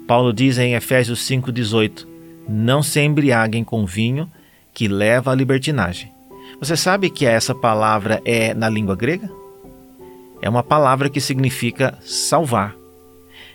Paulo 0.06 0.32
diz 0.32 0.56
em 0.56 0.72
Efésios 0.72 1.20
5,18: 1.28 2.06
Não 2.48 2.82
se 2.82 2.98
embriaguem 3.02 3.62
com 3.62 3.84
vinho, 3.84 4.26
que 4.72 4.88
leva 4.88 5.32
à 5.32 5.34
libertinagem. 5.34 6.10
Você 6.58 6.78
sabe 6.78 7.10
que 7.10 7.26
essa 7.26 7.54
palavra 7.54 8.22
é 8.24 8.54
na 8.54 8.70
língua 8.70 8.96
grega? 8.96 9.30
É 10.40 10.48
uma 10.48 10.62
palavra 10.62 11.10
que 11.10 11.20
significa 11.20 11.98
salvar. 12.00 12.79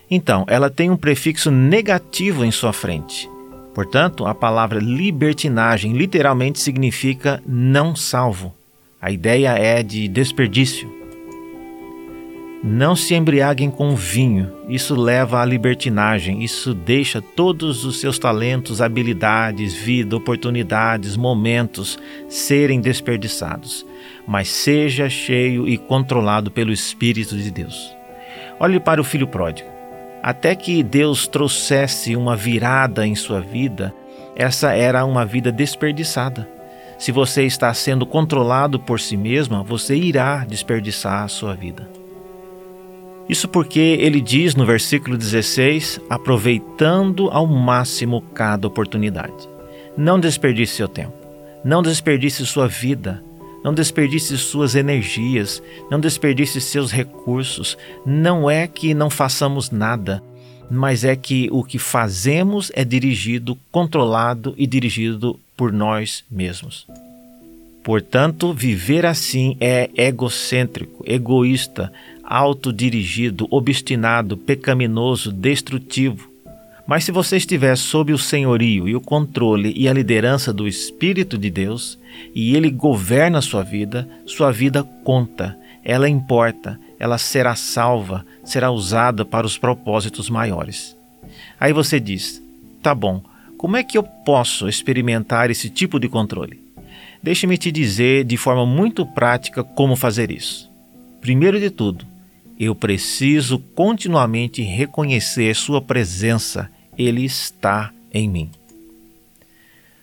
Então, 0.09 0.45
ela 0.47 0.69
tem 0.69 0.89
um 0.89 0.97
prefixo 0.97 1.49
negativo 1.49 2.45
em 2.45 2.51
sua 2.51 2.71
frente. 2.71 3.29
Portanto, 3.73 4.25
a 4.25 4.33
palavra 4.33 4.79
libertinagem 4.79 5.93
literalmente 5.93 6.59
significa 6.59 7.43
não 7.45 7.95
salvo. 7.95 8.53
A 9.01 9.11
ideia 9.11 9.49
é 9.49 9.83
de 9.83 10.07
desperdício. 10.07 10.89
Não 12.63 12.95
se 12.95 13.13
embriaguem 13.13 13.69
com 13.69 13.95
vinho, 13.95 14.51
isso 14.67 14.95
leva 14.95 15.39
à 15.39 15.45
libertinagem, 15.45 16.43
isso 16.43 16.73
deixa 16.73 17.21
todos 17.21 17.85
os 17.85 17.99
seus 17.99 18.17
talentos, 18.17 18.81
habilidades, 18.81 19.75
vida, 19.75 20.15
oportunidades, 20.15 21.15
momentos 21.15 21.99
serem 22.27 22.81
desperdiçados. 22.81 23.85
Mas 24.25 24.47
seja 24.47 25.07
cheio 25.07 25.67
e 25.67 25.77
controlado 25.77 26.49
pelo 26.49 26.71
Espírito 26.71 27.37
de 27.37 27.51
Deus. 27.51 27.95
Olhe 28.59 28.79
para 28.79 28.99
o 28.99 29.03
filho 29.03 29.27
pródigo. 29.27 29.74
Até 30.25 30.55
que 30.55 30.81
Deus 30.81 31.27
trouxesse 31.27 32.15
uma 32.15 32.35
virada 32.35 33.05
em 33.05 33.13
sua 33.13 33.39
vida, 33.39 33.93
essa 34.35 34.71
era 34.71 35.05
uma 35.05 35.23
vida 35.23 35.51
desperdiçada. 35.51 36.49
Se 36.97 37.11
você 37.11 37.43
está 37.43 37.71
sendo 37.75 38.07
controlado 38.07 38.79
por 38.79 38.99
si 38.99 39.15
mesma, 39.15 39.61
você 39.61 39.95
irá 39.95 40.43
desperdiçar 40.43 41.21
a 41.21 41.27
sua 41.27 41.53
vida. 41.53 41.87
Isso 43.29 43.47
porque 43.47 43.79
ele 43.79 44.19
diz 44.19 44.55
no 44.55 44.65
versículo 44.65 45.15
16: 45.15 46.01
aproveitando 46.09 47.29
ao 47.29 47.45
máximo 47.45 48.19
cada 48.33 48.65
oportunidade. 48.65 49.47
Não 49.95 50.19
desperdice 50.19 50.77
seu 50.77 50.87
tempo, 50.87 51.13
não 51.63 51.83
desperdice 51.83 52.43
sua 52.47 52.67
vida, 52.67 53.23
não 53.65 53.73
desperdice 53.73 54.37
suas 54.37 54.75
energias, 54.75 55.59
não 55.89 55.99
desperdice 55.99 56.61
seus 56.61 56.91
recursos. 56.91 57.75
Não 58.05 58.47
é 58.47 58.67
que 58.67 58.93
não 58.93 59.09
façamos 59.09 59.71
nada, 59.71 60.21
mas 60.69 61.03
é 61.03 61.15
que 61.15 61.49
o 61.51 61.63
que 61.63 61.79
fazemos 61.79 62.71
é 62.75 62.85
dirigido, 62.85 63.57
controlado 63.71 64.53
e 64.55 64.67
dirigido 64.67 65.39
por 65.57 65.73
nós 65.73 66.23
mesmos. 66.29 66.85
Portanto, 67.83 68.53
viver 68.53 69.03
assim 69.03 69.57
é 69.59 69.89
egocêntrico, 69.95 71.03
egoísta, 71.03 71.91
autodirigido, 72.23 73.47
obstinado, 73.49 74.37
pecaminoso, 74.37 75.31
destrutivo. 75.31 76.29
Mas 76.87 77.03
se 77.03 77.11
você 77.11 77.37
estiver 77.37 77.75
sob 77.75 78.13
o 78.13 78.17
senhorio 78.17 78.87
e 78.87 78.95
o 78.95 79.01
controle 79.01 79.73
e 79.75 79.87
a 79.87 79.93
liderança 79.93 80.53
do 80.53 80.67
Espírito 80.67 81.37
de 81.37 81.49
Deus, 81.49 81.97
e 82.33 82.55
ele 82.55 82.69
governa 82.69 83.39
a 83.39 83.41
sua 83.41 83.63
vida, 83.63 84.07
sua 84.25 84.51
vida 84.51 84.83
conta, 85.03 85.57
ela 85.83 86.07
importa, 86.07 86.79
ela 86.99 87.17
será 87.17 87.55
salva, 87.55 88.25
será 88.43 88.71
usada 88.71 89.25
para 89.25 89.47
os 89.47 89.57
propósitos 89.57 90.29
maiores. 90.29 90.95
Aí 91.59 91.73
você 91.73 91.99
diz: 91.99 92.41
tá 92.83 92.93
bom, 92.93 93.23
como 93.57 93.77
é 93.77 93.83
que 93.83 93.97
eu 93.97 94.03
posso 94.03 94.69
experimentar 94.69 95.49
esse 95.49 95.69
tipo 95.69 95.99
de 95.99 96.07
controle? 96.07 96.59
Deixe-me 97.21 97.57
te 97.57 97.71
dizer 97.71 98.23
de 98.23 98.37
forma 98.37 98.65
muito 98.65 99.05
prática 99.05 99.63
como 99.63 99.95
fazer 99.95 100.29
isso. 100.29 100.69
Primeiro 101.19 101.59
de 101.59 101.71
tudo, 101.71 102.05
eu 102.59 102.75
preciso 102.75 103.57
continuamente 103.57 104.61
reconhecer 104.61 105.55
Sua 105.55 105.81
presença, 105.81 106.69
Ele 106.97 107.23
está 107.23 107.91
em 108.13 108.29
mim. 108.29 108.49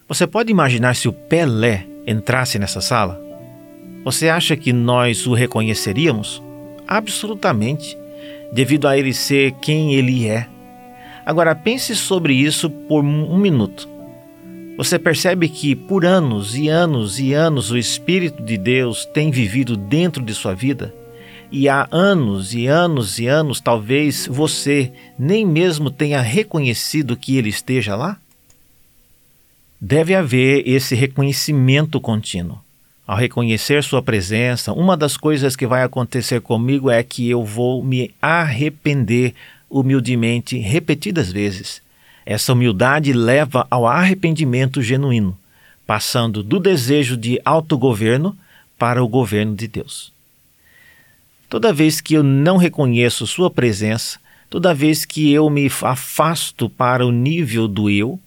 Você 0.09 0.27
pode 0.27 0.51
imaginar 0.51 0.95
se 0.95 1.09
o 1.09 1.13
Pelé 1.13 1.87
entrasse 2.07 2.59
nessa 2.59 2.81
sala? 2.81 3.21
Você 4.05 4.29
acha 4.29 4.57
que 4.57 4.73
nós 4.73 5.27
o 5.27 5.33
reconheceríamos? 5.33 6.43
Absolutamente, 6.87 7.97
devido 8.53 8.89
a 8.89 8.99
ele 8.99 9.15
ser 9.15 9.53
quem 9.63 9.95
ele 9.95 10.27
é. 10.27 10.49
Agora 11.25 11.55
pense 11.55 11.95
sobre 11.95 12.35
isso 12.35 12.69
por 12.69 13.05
um 13.05 13.39
minuto. 13.39 13.89
Você 14.77 14.99
percebe 14.99 15.49
que 15.49 15.77
por 15.77 16.05
anos 16.05 16.57
e 16.57 16.69
anos 16.69 17.21
e 17.21 17.33
anos 17.33 17.71
o 17.71 17.79
Espírito 17.79 18.43
de 18.43 18.59
Deus 18.59 19.05
tem 19.05 19.31
vivido 19.31 19.77
dentro 19.77 20.23
de 20.23 20.35
sua 20.35 20.55
vida? 20.55 20.93
E 21.55 21.69
há 21.69 21.87
anos 21.91 22.55
e 22.55 22.67
anos 22.67 23.19
e 23.19 23.27
anos 23.27 23.61
talvez 23.61 24.27
você 24.27 24.91
nem 25.19 25.45
mesmo 25.45 25.91
tenha 25.91 26.23
reconhecido 26.23 27.15
que 27.15 27.37
ele 27.37 27.51
esteja 27.51 27.95
lá? 27.95 28.17
Deve 29.79 30.15
haver 30.15 30.67
esse 30.67 30.95
reconhecimento 30.95 32.01
contínuo. 32.01 32.59
Ao 33.07 33.19
reconhecer 33.19 33.85
Sua 33.85 34.01
presença, 34.01 34.73
uma 34.73 34.97
das 34.97 35.19
coisas 35.19 35.55
que 35.55 35.67
vai 35.67 35.83
acontecer 35.83 36.41
comigo 36.41 36.89
é 36.89 37.03
que 37.03 37.29
eu 37.29 37.45
vou 37.45 37.85
me 37.85 38.15
arrepender 38.23 39.35
humildemente 39.69 40.57
repetidas 40.57 41.31
vezes. 41.31 41.83
Essa 42.25 42.55
humildade 42.55 43.13
leva 43.13 43.67
ao 43.71 43.87
arrependimento 43.87 44.81
genuíno, 44.81 45.37
passando 45.87 46.43
do 46.43 46.59
desejo 46.59 47.15
de 47.15 47.39
autogoverno 47.45 48.35
para 48.79 49.05
o 49.05 49.09
governo 49.09 49.55
de 49.55 49.69
Deus. 49.69 50.13
Toda 51.53 51.71
vez 51.71 52.01
que 52.01 52.15
eu 52.15 52.23
não 52.23 52.57
reconheço 52.57 53.27
Sua 53.27 53.51
presença, 53.51 54.19
toda 54.49 54.73
vez 54.73 55.05
que 55.05 55.31
eu 55.31 55.51
me 55.51 55.71
afasto 55.83 56.67
para 56.67 57.07
o 57.07 57.13
nível 57.13 57.69
do 57.69 57.91
eu, 57.91 58.19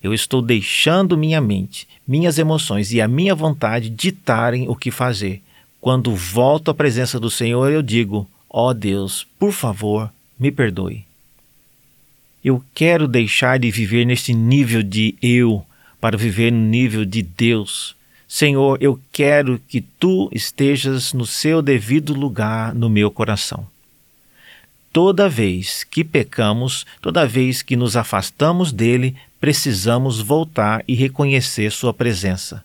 eu 0.00 0.14
estou 0.14 0.40
deixando 0.40 1.18
minha 1.18 1.40
mente, 1.40 1.88
minhas 2.06 2.38
emoções 2.38 2.92
e 2.92 3.00
a 3.00 3.08
minha 3.08 3.34
vontade 3.34 3.90
ditarem 3.90 4.68
o 4.68 4.76
que 4.76 4.92
fazer. 4.92 5.42
Quando 5.80 6.14
volto 6.14 6.70
à 6.70 6.74
presença 6.74 7.18
do 7.18 7.28
Senhor, 7.28 7.72
eu 7.72 7.82
digo: 7.82 8.30
Ó 8.48 8.68
oh 8.68 8.72
Deus, 8.72 9.26
por 9.36 9.50
favor, 9.50 10.08
me 10.38 10.52
perdoe. 10.52 11.04
Eu 12.44 12.62
quero 12.72 13.08
deixar 13.08 13.58
de 13.58 13.68
viver 13.68 14.04
nesse 14.04 14.32
nível 14.32 14.80
de 14.80 15.16
eu 15.20 15.66
para 16.00 16.16
viver 16.16 16.52
no 16.52 16.60
nível 16.60 17.04
de 17.04 17.20
Deus. 17.20 17.96
Senhor, 18.32 18.78
eu 18.80 18.96
quero 19.10 19.60
que 19.68 19.80
tu 19.80 20.30
estejas 20.32 21.12
no 21.12 21.26
seu 21.26 21.60
devido 21.60 22.14
lugar 22.14 22.72
no 22.72 22.88
meu 22.88 23.10
coração. 23.10 23.66
Toda 24.92 25.28
vez 25.28 25.82
que 25.82 26.04
pecamos, 26.04 26.86
toda 27.02 27.26
vez 27.26 27.60
que 27.60 27.74
nos 27.74 27.96
afastamos 27.96 28.70
dele, 28.70 29.16
precisamos 29.40 30.20
voltar 30.20 30.84
e 30.86 30.94
reconhecer 30.94 31.72
Sua 31.72 31.92
presença. 31.92 32.62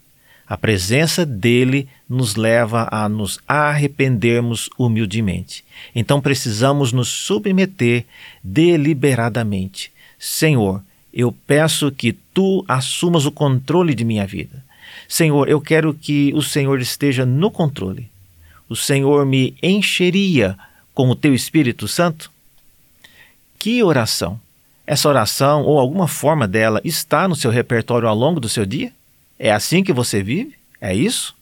A 0.48 0.56
presença 0.56 1.26
dele 1.26 1.90
nos 2.08 2.36
leva 2.36 2.88
a 2.92 3.10
nos 3.10 3.40
arrependermos 3.48 4.70
humildemente. 4.78 5.66
Então 5.96 6.22
precisamos 6.22 6.92
nos 6.92 7.08
submeter 7.08 8.06
deliberadamente. 8.44 9.92
Senhor, 10.20 10.84
eu 11.12 11.32
peço 11.48 11.92
que 11.92 12.14
tu 12.14 12.64
assumas 12.68 13.26
o 13.26 13.32
controle 13.32 13.96
de 13.96 14.06
minha 14.06 14.28
vida. 14.28 14.64
Senhor, 15.16 15.48
eu 15.48 15.62
quero 15.62 15.94
que 15.94 16.34
o 16.36 16.42
Senhor 16.42 16.82
esteja 16.82 17.26
no 17.26 17.50
controle. 17.50 18.10
O 18.68 18.76
Senhor 18.76 19.26
me 19.26 19.56
encheria 19.64 20.58
com 20.94 21.10
o 21.10 21.16
teu 21.16 21.34
Espírito 21.34 21.88
Santo? 21.88 22.30
Que 23.58 23.82
oração! 23.82 24.38
Essa 24.86 25.08
oração 25.08 25.64
ou 25.64 25.80
alguma 25.80 26.06
forma 26.06 26.46
dela 26.46 26.82
está 26.84 27.30
no 27.30 27.36
seu 27.36 27.50
repertório 27.50 28.10
ao 28.10 28.14
longo 28.14 28.42
do 28.42 28.50
seu 28.50 28.66
dia? 28.66 28.92
É 29.40 29.54
assim 29.54 29.86
que 29.86 29.94
você 29.94 30.22
vive? 30.22 30.54
É 30.82 30.94
isso? 30.94 31.34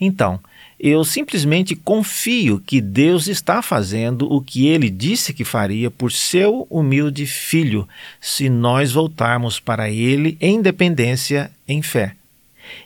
Então, 0.00 0.40
eu 0.80 1.04
simplesmente 1.04 1.76
confio 1.76 2.58
que 2.58 2.80
Deus 2.80 3.28
está 3.28 3.62
fazendo 3.62 4.26
o 4.32 4.42
que 4.42 4.66
ele 4.66 4.90
disse 4.90 5.32
que 5.32 5.44
faria 5.44 5.92
por 5.92 6.10
seu 6.10 6.66
humilde 6.68 7.24
filho, 7.24 7.88
se 8.20 8.48
nós 8.48 8.90
voltarmos 8.90 9.60
para 9.60 9.88
ele 9.88 10.36
em 10.40 10.60
dependência, 10.60 11.52
em 11.68 11.82
fé. 11.82 12.17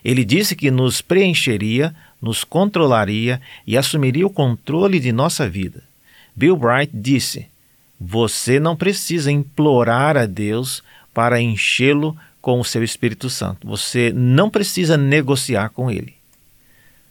Ele 0.05 0.25
disse 0.25 0.55
que 0.57 0.71
nos 0.71 1.01
preencheria, 1.01 1.95
nos 2.21 2.45
controlaria 2.45 3.41
e 3.67 3.77
assumiria 3.77 4.27
o 4.27 4.31
controle 4.31 5.01
de 5.01 5.13
nossa 5.13 5.49
vida. 5.49 5.83
Bill 6.35 6.57
Bright 6.57 6.91
disse: 6.95 7.47
você 8.05 8.59
não 8.59 8.75
precisa 8.75 9.31
implorar 9.31 10.17
a 10.17 10.27
Deus 10.27 10.83
para 11.15 11.41
enchê-lo 11.41 12.17
com 12.41 12.59
o 12.59 12.65
seu 12.65 12.83
Espírito 12.83 13.31
Santo. 13.31 13.65
Você 13.69 14.13
não 14.13 14.51
precisa 14.51 14.97
negociar 14.97 15.69
com 15.69 15.89
ele. 15.89 16.15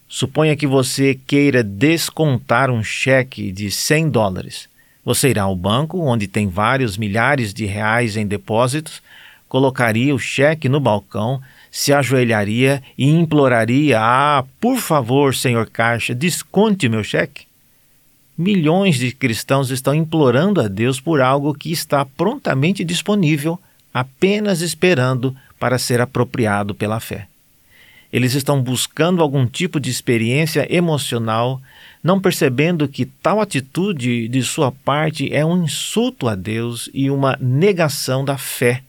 Suponha 0.09 0.53
que 0.53 0.67
você 0.67 1.17
queira 1.25 1.63
descontar 1.63 2.69
um 2.69 2.83
cheque 2.83 3.53
de 3.53 3.71
100 3.71 4.09
dólares. 4.09 4.67
Você 5.05 5.29
irá 5.29 5.43
ao 5.43 5.55
banco, 5.55 5.97
onde 6.01 6.27
tem 6.27 6.49
vários 6.49 6.97
milhares 6.97 7.53
de 7.53 7.65
reais 7.65 8.17
em 8.17 8.27
depósitos, 8.27 9.01
colocaria 9.47 10.13
o 10.13 10.19
cheque 10.19 10.67
no 10.67 10.81
balcão, 10.81 11.41
se 11.71 11.93
ajoelharia 11.93 12.83
e 12.97 13.09
imploraria: 13.09 13.97
Ah, 14.01 14.43
por 14.59 14.77
favor, 14.77 15.33
senhor 15.33 15.69
Caixa, 15.69 16.13
desconte 16.13 16.89
meu 16.89 17.03
cheque. 17.03 17.45
Milhões 18.37 18.97
de 18.97 19.11
cristãos 19.11 19.69
estão 19.69 19.95
implorando 19.95 20.59
a 20.59 20.67
Deus 20.67 20.99
por 20.99 21.21
algo 21.21 21.53
que 21.53 21.71
está 21.71 22.03
prontamente 22.05 22.83
disponível, 22.83 23.59
apenas 23.93 24.61
esperando 24.61 25.35
para 25.59 25.77
ser 25.77 26.01
apropriado 26.01 26.75
pela 26.75 26.99
fé. 26.99 27.27
Eles 28.11 28.33
estão 28.33 28.61
buscando 28.61 29.21
algum 29.21 29.45
tipo 29.45 29.79
de 29.79 29.89
experiência 29.89 30.67
emocional, 30.73 31.61
não 32.03 32.19
percebendo 32.19 32.87
que 32.87 33.05
tal 33.05 33.39
atitude 33.39 34.27
de 34.27 34.43
sua 34.43 34.71
parte 34.71 35.33
é 35.33 35.45
um 35.45 35.63
insulto 35.63 36.27
a 36.27 36.35
Deus 36.35 36.89
e 36.93 37.09
uma 37.09 37.37
negação 37.39 38.25
da 38.25 38.37
fé. 38.37 38.83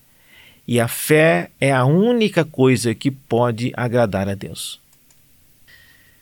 E 0.73 0.81
a 0.81 0.89
fé 0.89 1.51
é 1.61 1.71
a 1.71 1.85
única 1.85 2.45
coisa 2.45 2.95
que 2.95 3.11
pode 3.11 3.73
agradar 3.77 4.29
a 4.29 4.35
Deus. 4.35 4.81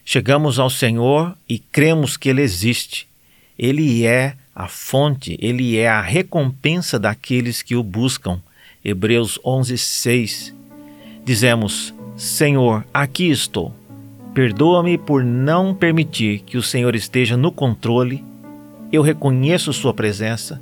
Chegamos 0.05 0.59
ao 0.59 0.69
Senhor 0.69 1.37
e 1.49 1.59
cremos 1.59 2.17
que 2.17 2.29
Ele 2.29 2.43
existe 2.43 3.09
ele 3.63 4.07
é 4.07 4.37
a 4.55 4.67
fonte, 4.69 5.37
ele 5.39 5.77
é 5.77 5.87
a 5.87 6.01
recompensa 6.01 6.99
daqueles 6.99 7.61
que 7.61 7.77
o 7.77 7.83
buscam. 7.83 8.41
Hebreus 8.83 9.39
11:6. 9.45 10.55
Dizemos: 11.27 11.93
Senhor, 12.17 12.83
aqui 12.93 13.29
estou. 13.29 13.75
Perdoa-me 14.33 14.97
por 14.97 15.23
não 15.23 15.75
permitir 15.75 16.39
que 16.39 16.57
o 16.57 16.63
Senhor 16.63 16.95
esteja 16.95 17.37
no 17.37 17.53
controle. 17.53 18.25
Eu 18.91 19.03
reconheço 19.03 19.75
Sua 19.75 19.93
presença. 19.93 20.59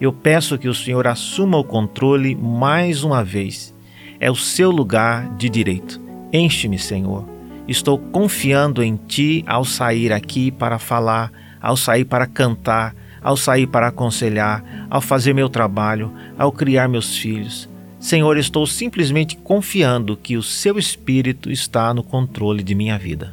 Eu 0.00 0.12
peço 0.12 0.58
que 0.58 0.68
o 0.68 0.74
Senhor 0.74 1.06
assuma 1.06 1.58
o 1.58 1.64
controle 1.64 2.34
mais 2.34 3.04
uma 3.04 3.22
vez. 3.22 3.74
É 4.18 4.30
o 4.30 4.36
seu 4.36 4.70
lugar 4.70 5.28
de 5.36 5.48
direito. 5.48 6.00
Enche-me, 6.32 6.78
Senhor. 6.78 7.28
Estou 7.68 7.98
confiando 7.98 8.82
em 8.82 8.96
Ti 8.96 9.44
ao 9.46 9.64
sair 9.64 10.12
aqui 10.12 10.50
para 10.50 10.78
falar 10.78 11.30
ao 11.62 11.76
sair 11.76 12.04
para 12.04 12.26
cantar, 12.26 12.94
ao 13.22 13.36
sair 13.36 13.68
para 13.68 13.86
aconselhar, 13.86 14.86
ao 14.90 15.00
fazer 15.00 15.32
meu 15.32 15.48
trabalho, 15.48 16.12
ao 16.36 16.50
criar 16.50 16.88
meus 16.88 17.16
filhos. 17.16 17.68
Senhor, 18.00 18.36
estou 18.36 18.66
simplesmente 18.66 19.36
confiando 19.36 20.16
que 20.16 20.36
o 20.36 20.42
Seu 20.42 20.76
Espírito 20.76 21.48
está 21.48 21.94
no 21.94 22.02
controle 22.02 22.64
de 22.64 22.74
minha 22.74 22.98
vida. 22.98 23.32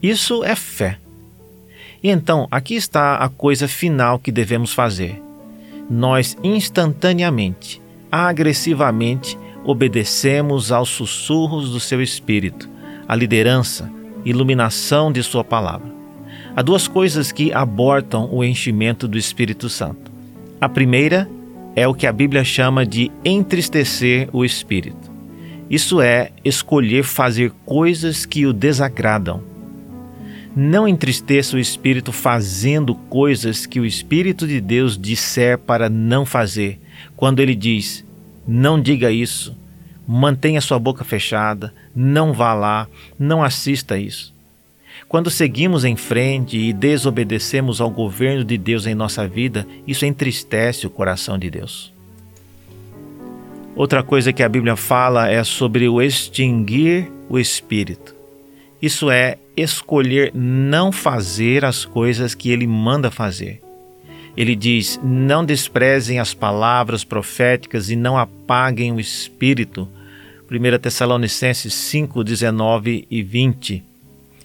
Isso 0.00 0.44
é 0.44 0.54
fé. 0.54 0.98
E 2.00 2.08
então, 2.08 2.46
aqui 2.48 2.76
está 2.76 3.16
a 3.16 3.28
coisa 3.28 3.66
final 3.66 4.20
que 4.20 4.30
devemos 4.30 4.72
fazer. 4.72 5.20
Nós 5.88 6.36
instantaneamente, 6.42 7.80
agressivamente, 8.10 9.38
obedecemos 9.64 10.70
aos 10.70 10.88
sussurros 10.88 11.70
do 11.70 11.80
seu 11.80 12.00
espírito, 12.00 12.68
à 13.08 13.14
liderança, 13.14 13.90
iluminação 14.24 15.10
de 15.10 15.22
sua 15.22 15.44
palavra. 15.44 15.94
Há 16.54 16.62
duas 16.62 16.88
coisas 16.88 17.32
que 17.32 17.52
abortam 17.52 18.28
o 18.32 18.42
enchimento 18.42 19.06
do 19.06 19.18
Espírito 19.18 19.68
Santo. 19.68 20.10
A 20.60 20.68
primeira 20.68 21.28
é 21.74 21.86
o 21.86 21.94
que 21.94 22.06
a 22.06 22.12
Bíblia 22.12 22.42
chama 22.44 22.86
de 22.86 23.10
entristecer 23.24 24.28
o 24.32 24.44
espírito. 24.44 25.10
Isso 25.68 26.00
é 26.00 26.30
escolher 26.44 27.04
fazer 27.04 27.52
coisas 27.66 28.24
que 28.24 28.46
o 28.46 28.52
desagradam. 28.52 29.42
Não 30.58 30.88
entristeça 30.88 31.54
o 31.54 31.58
espírito 31.58 32.12
fazendo 32.12 32.94
coisas 32.94 33.66
que 33.66 33.78
o 33.78 33.84
Espírito 33.84 34.48
de 34.48 34.58
Deus 34.58 34.96
disser 34.96 35.58
para 35.58 35.90
não 35.90 36.24
fazer. 36.24 36.80
Quando 37.14 37.40
ele 37.40 37.54
diz: 37.54 38.02
não 38.48 38.80
diga 38.80 39.10
isso, 39.10 39.54
mantenha 40.08 40.62
sua 40.62 40.78
boca 40.78 41.04
fechada, 41.04 41.74
não 41.94 42.32
vá 42.32 42.54
lá, 42.54 42.88
não 43.18 43.44
assista 43.44 43.98
isso. 43.98 44.34
Quando 45.06 45.30
seguimos 45.30 45.84
em 45.84 45.94
frente 45.94 46.56
e 46.56 46.72
desobedecemos 46.72 47.78
ao 47.78 47.90
governo 47.90 48.42
de 48.42 48.56
Deus 48.56 48.86
em 48.86 48.94
nossa 48.94 49.28
vida, 49.28 49.66
isso 49.86 50.06
entristece 50.06 50.86
o 50.86 50.90
coração 50.90 51.38
de 51.38 51.50
Deus. 51.50 51.92
Outra 53.74 54.02
coisa 54.02 54.32
que 54.32 54.42
a 54.42 54.48
Bíblia 54.48 54.74
fala 54.74 55.28
é 55.28 55.44
sobre 55.44 55.86
o 55.86 56.00
extinguir 56.00 57.12
o 57.28 57.38
espírito. 57.38 58.15
Isso 58.80 59.10
é 59.10 59.38
escolher 59.56 60.32
não 60.34 60.92
fazer 60.92 61.64
as 61.64 61.84
coisas 61.84 62.34
que 62.34 62.50
ele 62.50 62.66
manda 62.66 63.10
fazer. 63.10 63.62
Ele 64.36 64.54
diz: 64.54 65.00
Não 65.02 65.44
desprezem 65.44 66.18
as 66.18 66.34
palavras 66.34 67.04
proféticas 67.04 67.90
e 67.90 67.96
não 67.96 68.18
apaguem 68.18 68.92
o 68.92 69.00
espírito. 69.00 69.88
1 70.50 70.78
Tessalonicenses 70.78 71.74
5, 71.74 72.22
19 72.22 73.06
e 73.10 73.22
20. 73.22 73.82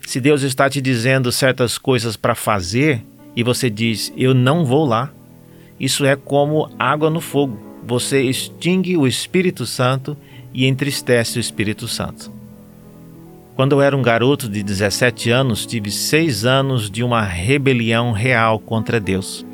Se 0.02 0.20
Deus 0.20 0.41
está 0.41 0.70
te 0.70 0.82
dizendo 0.82 1.32
certas 1.32 1.78
coisas 1.78 2.17
para 2.17 2.34
fazer 2.34 3.02
e 3.36 3.44
você 3.44 3.70
diz, 3.70 4.12
eu 4.17 4.34
não 4.34 4.65
vou 4.65 4.86
lá, 4.86 5.12
isso 5.80 6.06
é 6.06 6.15
como 6.15 6.70
água 6.78 7.10
no 7.10 7.22
fogo. 7.22 7.58
Você 7.86 8.22
extingue 8.24 8.98
o 8.98 9.08
Espírito 9.08 9.65
Santo 9.65 10.17
e 10.54 10.65
entristece 10.65 11.38
o 11.38 11.39
Espírito 11.39 11.88
Santo. 11.88 12.32
Quando 13.62 13.74
eu 13.74 13.82
era 13.84 13.95
um 13.95 14.02
garoto 14.02 14.50
de 14.50 14.63
17 14.63 15.30
anos, 15.30 15.67
tive 15.67 15.91
seis 15.91 16.45
anos 16.45 16.89
de 16.89 17.04
uma 17.04 17.21
rebelião 17.21 18.12
real 18.12 18.58
contra 18.58 19.00
Deus. 19.00 19.45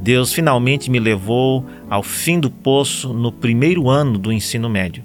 Deus 0.00 0.32
finalmente 0.32 0.90
me 0.90 0.98
levou 0.98 1.66
ao 1.90 2.02
fim 2.02 2.40
do 2.40 2.50
poço 2.50 3.12
no 3.12 3.30
primeiro 3.30 3.90
ano 3.90 4.16
do 4.16 4.32
ensino 4.32 4.70
médio. 4.70 5.04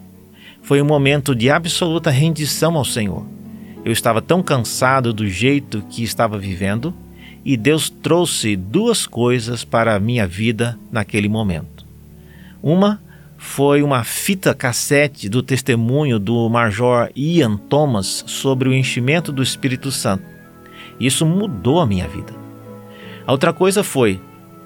Foi 0.62 0.82
um 0.82 0.86
momento 0.86 1.36
de 1.36 1.50
absoluta 1.50 2.10
rendição 2.10 2.78
ao 2.78 2.86
Senhor. 2.86 3.26
Eu 3.84 3.92
estava 3.92 4.22
tão 4.22 4.42
cansado 4.42 5.12
do 5.12 5.28
jeito 5.28 5.84
que 5.90 6.02
estava 6.02 6.38
vivendo 6.38 6.94
e 7.44 7.58
Deus 7.58 7.90
trouxe 7.90 8.56
duas 8.56 9.06
coisas 9.06 9.66
para 9.66 9.94
a 9.94 10.00
minha 10.00 10.26
vida 10.26 10.80
naquele 10.90 11.28
momento. 11.28 11.86
Uma 12.64 13.02
foi 13.38 13.84
uma 13.84 14.04
fita 14.04 14.54
cassete 14.54 15.30
do 15.30 15.44
testemunho 15.44 16.18
do 16.20 16.50
Major 16.50 17.10
Ian 17.16 17.56
Thomas 17.56 18.24
sobre 18.28 18.68
o 18.68 18.74
enchimento 18.74 19.32
do 19.32 19.44
Espírito 19.44 19.92
Santo. 19.92 20.24
Isso 21.00 21.26
mudou 21.26 21.80
a 21.80 21.86
minha 21.86 22.08
vida. 22.08 22.34
A 23.26 23.32
outra 23.32 23.54
coisa 23.54 23.84
foi: 23.84 24.20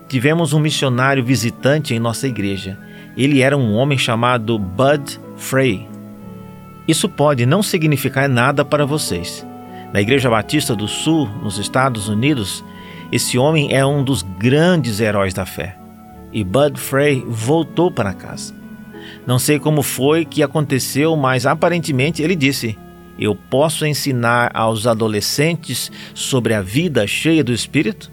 tivemos 0.08 0.54
um 0.54 0.60
missionário 0.60 1.24
visitante 1.24 1.94
em 1.94 2.00
nossa 2.00 2.28
igreja. 2.28 2.80
Ele 3.18 3.42
era 3.42 3.58
um 3.58 3.74
homem 3.74 3.98
chamado 3.98 4.58
Bud 4.58 5.20
Frey. 5.36 5.88
Isso 6.88 7.10
pode 7.10 7.46
não 7.46 7.62
significar 7.62 8.30
nada 8.30 8.64
para 8.64 8.86
vocês. 8.86 9.46
Na 9.94 10.00
Igreja 10.00 10.30
Batista 10.30 10.74
do 10.74 10.88
Sul, 10.88 11.28
nos 11.44 11.58
Estados 11.58 12.08
Unidos, 12.08 12.64
esse 13.12 13.38
homem 13.38 13.76
é 13.76 13.86
um 13.86 14.04
dos 14.04 14.22
grandes 14.22 15.02
heróis 15.02 15.34
da 15.34 15.46
fé. 15.46 15.78
E 16.32 16.46
Bud 16.46 16.80
Frey 16.80 17.22
voltou 17.28 17.92
para 17.92 18.14
casa. 18.14 18.61
Não 19.26 19.38
sei 19.38 19.60
como 19.60 19.82
foi 19.82 20.26
que 20.26 20.42
aconteceu, 20.42 21.16
mas 21.16 21.46
aparentemente 21.46 22.22
ele 22.22 22.36
disse: 22.36 22.78
Eu 23.20 23.36
posso 23.36 23.86
ensinar 23.86 24.52
aos 24.54 24.88
adolescentes 24.88 25.92
sobre 26.14 26.54
a 26.54 26.62
vida 26.62 27.06
cheia 27.06 27.44
do 27.44 27.54
Espírito? 27.54 28.12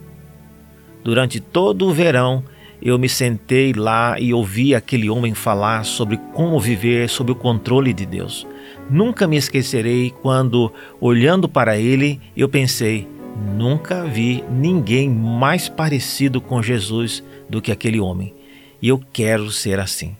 Durante 1.03 1.41
todo 1.41 1.87
o 1.87 1.93
verão, 1.93 2.45
eu 2.81 2.99
me 2.99 3.09
sentei 3.09 3.73
lá 3.73 4.21
e 4.21 4.33
ouvi 4.33 4.75
aquele 4.75 5.11
homem 5.11 5.35
falar 5.35 5.85
sobre 5.85 6.17
como 6.33 6.61
viver 6.61 7.09
sob 7.09 7.33
o 7.33 7.35
controle 7.35 7.93
de 7.93 8.07
Deus. 8.07 8.47
Nunca 8.89 9.27
me 9.27 9.37
esquecerei 9.37 10.13
quando, 10.23 10.73
olhando 11.01 11.49
para 11.49 11.79
ele, 11.79 12.21
eu 12.37 12.49
pensei: 12.49 13.09
nunca 13.57 14.05
vi 14.05 14.45
ninguém 14.51 15.09
mais 15.09 15.69
parecido 15.69 16.41
com 16.41 16.63
Jesus 16.63 17.23
do 17.49 17.61
que 17.61 17.73
aquele 17.73 17.99
homem. 17.99 18.35
E 18.81 18.89
eu 18.89 19.01
quero 19.13 19.51
ser 19.51 19.81
assim. 19.81 20.17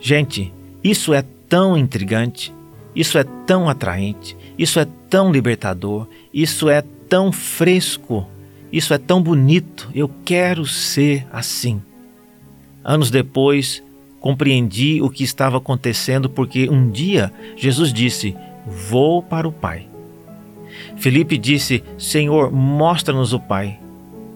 Gente, 0.00 0.52
isso 0.82 1.12
é 1.12 1.24
tão 1.48 1.76
intrigante, 1.76 2.52
isso 2.94 3.18
é 3.18 3.24
tão 3.46 3.68
atraente, 3.68 4.36
isso 4.58 4.78
é 4.78 4.86
tão 5.08 5.32
libertador, 5.32 6.06
isso 6.32 6.68
é 6.68 6.82
tão 7.08 7.32
fresco 7.32 8.26
isso 8.72 8.92
é 8.92 8.98
tão 8.98 9.22
bonito, 9.22 9.90
eu 9.94 10.10
quero 10.24 10.66
ser 10.66 11.26
assim. 11.32 11.80
Anos 12.84 13.10
depois, 13.10 13.82
compreendi 14.20 15.00
o 15.00 15.08
que 15.08 15.24
estava 15.24 15.56
acontecendo 15.56 16.28
porque 16.28 16.68
um 16.68 16.90
dia 16.90 17.32
Jesus 17.56 17.92
disse: 17.92 18.36
Vou 18.66 19.22
para 19.22 19.48
o 19.48 19.52
Pai. 19.52 19.86
Felipe 20.96 21.38
disse: 21.38 21.82
Senhor, 21.96 22.52
mostra-nos 22.52 23.32
o 23.32 23.40
Pai. 23.40 23.78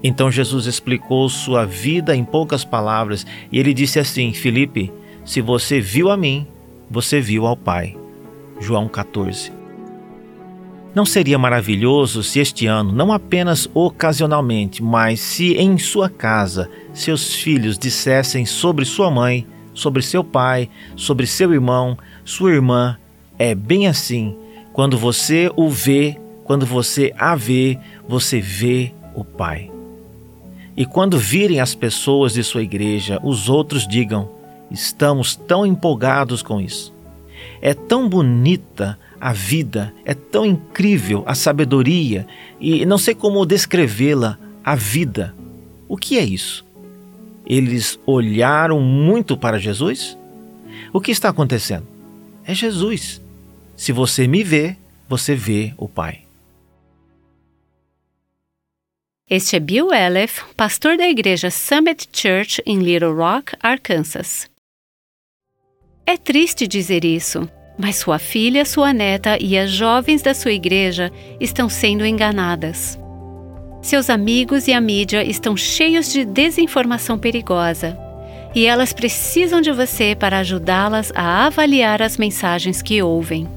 Então 0.03 0.31
Jesus 0.31 0.67
explicou 0.67 1.29
sua 1.29 1.65
vida 1.67 2.17
em 2.17 2.25
poucas 2.25 2.65
palavras 2.65 3.27
e 3.51 3.59
ele 3.59 3.75
disse 3.75 3.99
assim: 3.99 4.33
Felipe, 4.33 4.91
se 5.25 5.41
você 5.41 5.81
viu 5.81 6.11
a 6.11 6.17
mim, 6.17 6.47
você 6.91 7.21
viu 7.21 7.47
ao 7.47 7.57
Pai. 7.57 7.97
João 8.61 8.89
14. 8.89 9.53
Não 10.95 11.07
seria 11.07 11.39
maravilhoso 11.39 12.23
se 12.23 12.39
este 12.39 12.67
ano, 12.67 12.93
não 12.93 13.13
apenas 13.13 13.69
ocasionalmente, 13.73 14.83
mas 14.83 15.21
se 15.21 15.55
em 15.55 15.79
sua 15.79 16.11
casa 16.11 16.69
seus 16.93 17.35
filhos 17.35 17.79
dissessem 17.79 18.45
sobre 18.45 18.85
sua 18.85 19.11
mãe, 19.11 19.47
sobre 19.73 20.03
seu 20.03 20.23
pai, 20.23 20.69
sobre 20.95 21.27
seu 21.27 21.53
irmão, 21.53 21.97
sua 22.25 22.53
irmã, 22.53 22.99
é 23.39 23.55
bem 23.55 23.87
assim. 23.89 24.37
Quando 24.73 24.99
você 24.99 25.51
o 25.57 25.71
vê, 25.71 26.19
quando 26.45 26.67
você 26.67 27.13
a 27.19 27.35
vê, 27.35 27.79
você 28.07 28.41
vê 28.41 28.93
o 29.15 29.25
Pai. 29.25 29.71
E 30.77 30.87
quando 30.87 31.19
virem 31.19 31.61
as 31.61 31.75
pessoas 31.75 32.35
de 32.35 32.43
sua 32.43 32.63
igreja, 32.63 33.19
os 33.23 33.49
outros 33.49 33.87
digam: 33.87 34.29
estamos 34.73 35.37
tão 35.37 35.67
empolgados 35.67 36.43
com 36.43 36.61
isso. 36.61 36.93
É 37.61 37.75
tão 37.75 38.09
bonita 38.09 38.99
a 39.21 39.33
vida, 39.33 39.95
é 40.05 40.15
tão 40.15 40.45
incrível 40.45 41.23
a 41.27 41.35
sabedoria 41.35 42.27
e 42.61 42.85
não 42.85 42.99
sei 42.99 43.15
como 43.15 43.47
descrevê-la, 43.47 44.39
a 44.65 44.75
vida. 44.75 45.35
O 45.89 45.97
que 45.97 46.19
é 46.19 46.25
isso? 46.25 46.65
Eles 47.47 47.99
olharam 48.07 48.81
muito 48.81 49.37
para 49.37 49.59
Jesus? 49.59 50.17
O 50.93 51.01
que 51.01 51.11
está 51.11 51.29
acontecendo? 51.29 51.87
É 52.45 52.55
Jesus. 52.55 53.21
Se 53.77 53.93
você 53.93 54.27
me 54.27 54.43
vê, 54.43 54.77
você 55.09 55.35
vê 55.35 55.75
o 55.77 55.89
Pai. 55.89 56.23
Este 59.29 59.57
é 59.57 59.61
Bill 59.61 59.93
Elef, 59.93 60.43
pastor 60.57 60.97
da 60.97 61.09
igreja 61.09 61.51
Summit 61.51 62.09
Church 62.13 62.63
em 62.67 62.79
Little 62.81 63.15
Rock, 63.15 63.57
Arkansas. 63.63 64.52
É 66.05 66.17
triste 66.17 66.67
dizer 66.67 67.05
isso, 67.05 67.49
mas 67.79 67.97
sua 67.97 68.19
filha, 68.19 68.65
sua 68.65 68.93
neta 68.93 69.39
e 69.41 69.57
as 69.57 69.71
jovens 69.71 70.21
da 70.21 70.35
sua 70.35 70.53
igreja 70.53 71.13
estão 71.41 71.69
sendo 71.69 72.05
enganadas. 72.05 72.99
Seus 73.81 74.11
amigos 74.11 74.69
e 74.69 74.73
a 74.73 74.81
mídia 74.81 75.25
estão 75.25 75.57
cheios 75.57 76.13
de 76.13 76.25
desinformação 76.25 77.19
perigosa 77.19 77.99
e 78.55 78.67
elas 78.67 78.93
precisam 78.93 79.61
de 79.61 79.73
você 79.73 80.15
para 80.15 80.41
ajudá-las 80.41 81.13
a 81.15 81.47
avaliar 81.47 82.03
as 82.03 82.17
mensagens 82.17 82.83
que 82.83 83.01
ouvem. 83.01 83.49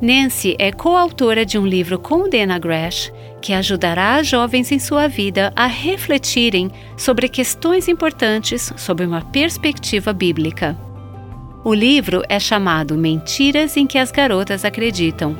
Nancy 0.00 0.54
é 0.58 0.70
coautora 0.70 1.44
de 1.44 1.58
um 1.58 1.66
livro 1.66 1.98
com 1.98 2.28
Dana 2.28 2.58
Gresh 2.58 3.12
que 3.42 3.52
ajudará 3.52 4.16
as 4.16 4.26
jovens 4.28 4.70
em 4.70 4.78
sua 4.78 5.08
vida 5.08 5.52
a 5.56 5.66
refletirem 5.66 6.70
sobre 6.96 7.28
questões 7.28 7.88
importantes 7.88 8.72
sob 8.76 9.04
uma 9.04 9.22
perspectiva 9.22 10.12
bíblica. 10.12 10.87
O 11.64 11.74
livro 11.74 12.22
é 12.28 12.38
chamado 12.38 12.96
Mentiras 12.96 13.76
em 13.76 13.84
que 13.84 13.98
as 13.98 14.12
Garotas 14.12 14.64
Acreditam. 14.64 15.36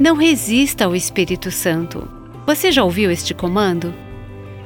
Não 0.00 0.16
resista 0.16 0.84
ao 0.84 0.96
Espírito 0.96 1.50
Santo. 1.52 2.08
Você 2.44 2.72
já 2.72 2.82
ouviu 2.82 3.08
este 3.08 3.32
comando? 3.32 3.94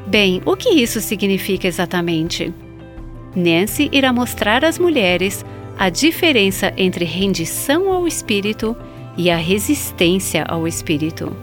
Bem, 0.06 0.40
o 0.46 0.56
que 0.56 0.70
isso 0.70 0.98
significa 1.00 1.68
exatamente? 1.68 2.52
Nancy 3.36 3.90
irá 3.92 4.12
mostrar 4.14 4.64
às 4.64 4.78
mulheres 4.78 5.44
a 5.78 5.90
diferença 5.90 6.72
entre 6.76 7.04
rendição 7.04 7.92
ao 7.92 8.06
espírito 8.06 8.74
e 9.16 9.30
a 9.30 9.36
resistência 9.36 10.42
ao 10.44 10.66
espírito. 10.66 11.36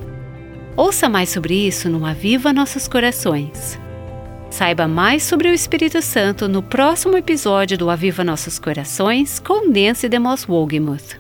Ouça 0.75 1.07
mais 1.07 1.29
sobre 1.29 1.67
isso 1.67 1.87
no 1.87 2.03
Aviva 2.03 2.51
Nossos 2.51 2.87
Corações. 2.87 3.79
Saiba 4.49 4.87
mais 4.87 5.23
sobre 5.23 5.47
o 5.47 5.53
Espírito 5.53 6.01
Santo 6.01 6.47
no 6.47 6.61
próximo 6.61 7.15
episódio 7.15 7.77
do 7.77 7.89
Aviva 7.89 8.23
Nossos 8.23 8.57
Corações 8.57 9.39
com 9.39 9.69
Nancy 9.69 10.09
DeMoss 10.09 10.47
Wogemuth. 10.49 11.19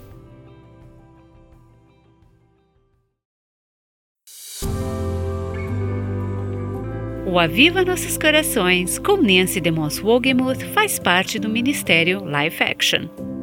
O 7.31 7.37
Aviva 7.37 7.85
Nossos 7.85 8.17
Corações 8.17 8.97
com 8.97 9.17
Nancy 9.17 9.61
DeMoss 9.61 10.01
Wogemuth 10.03 10.63
faz 10.73 10.97
parte 10.97 11.37
do 11.37 11.47
Ministério 11.47 12.23
Life 12.25 12.63
Action. 12.63 13.38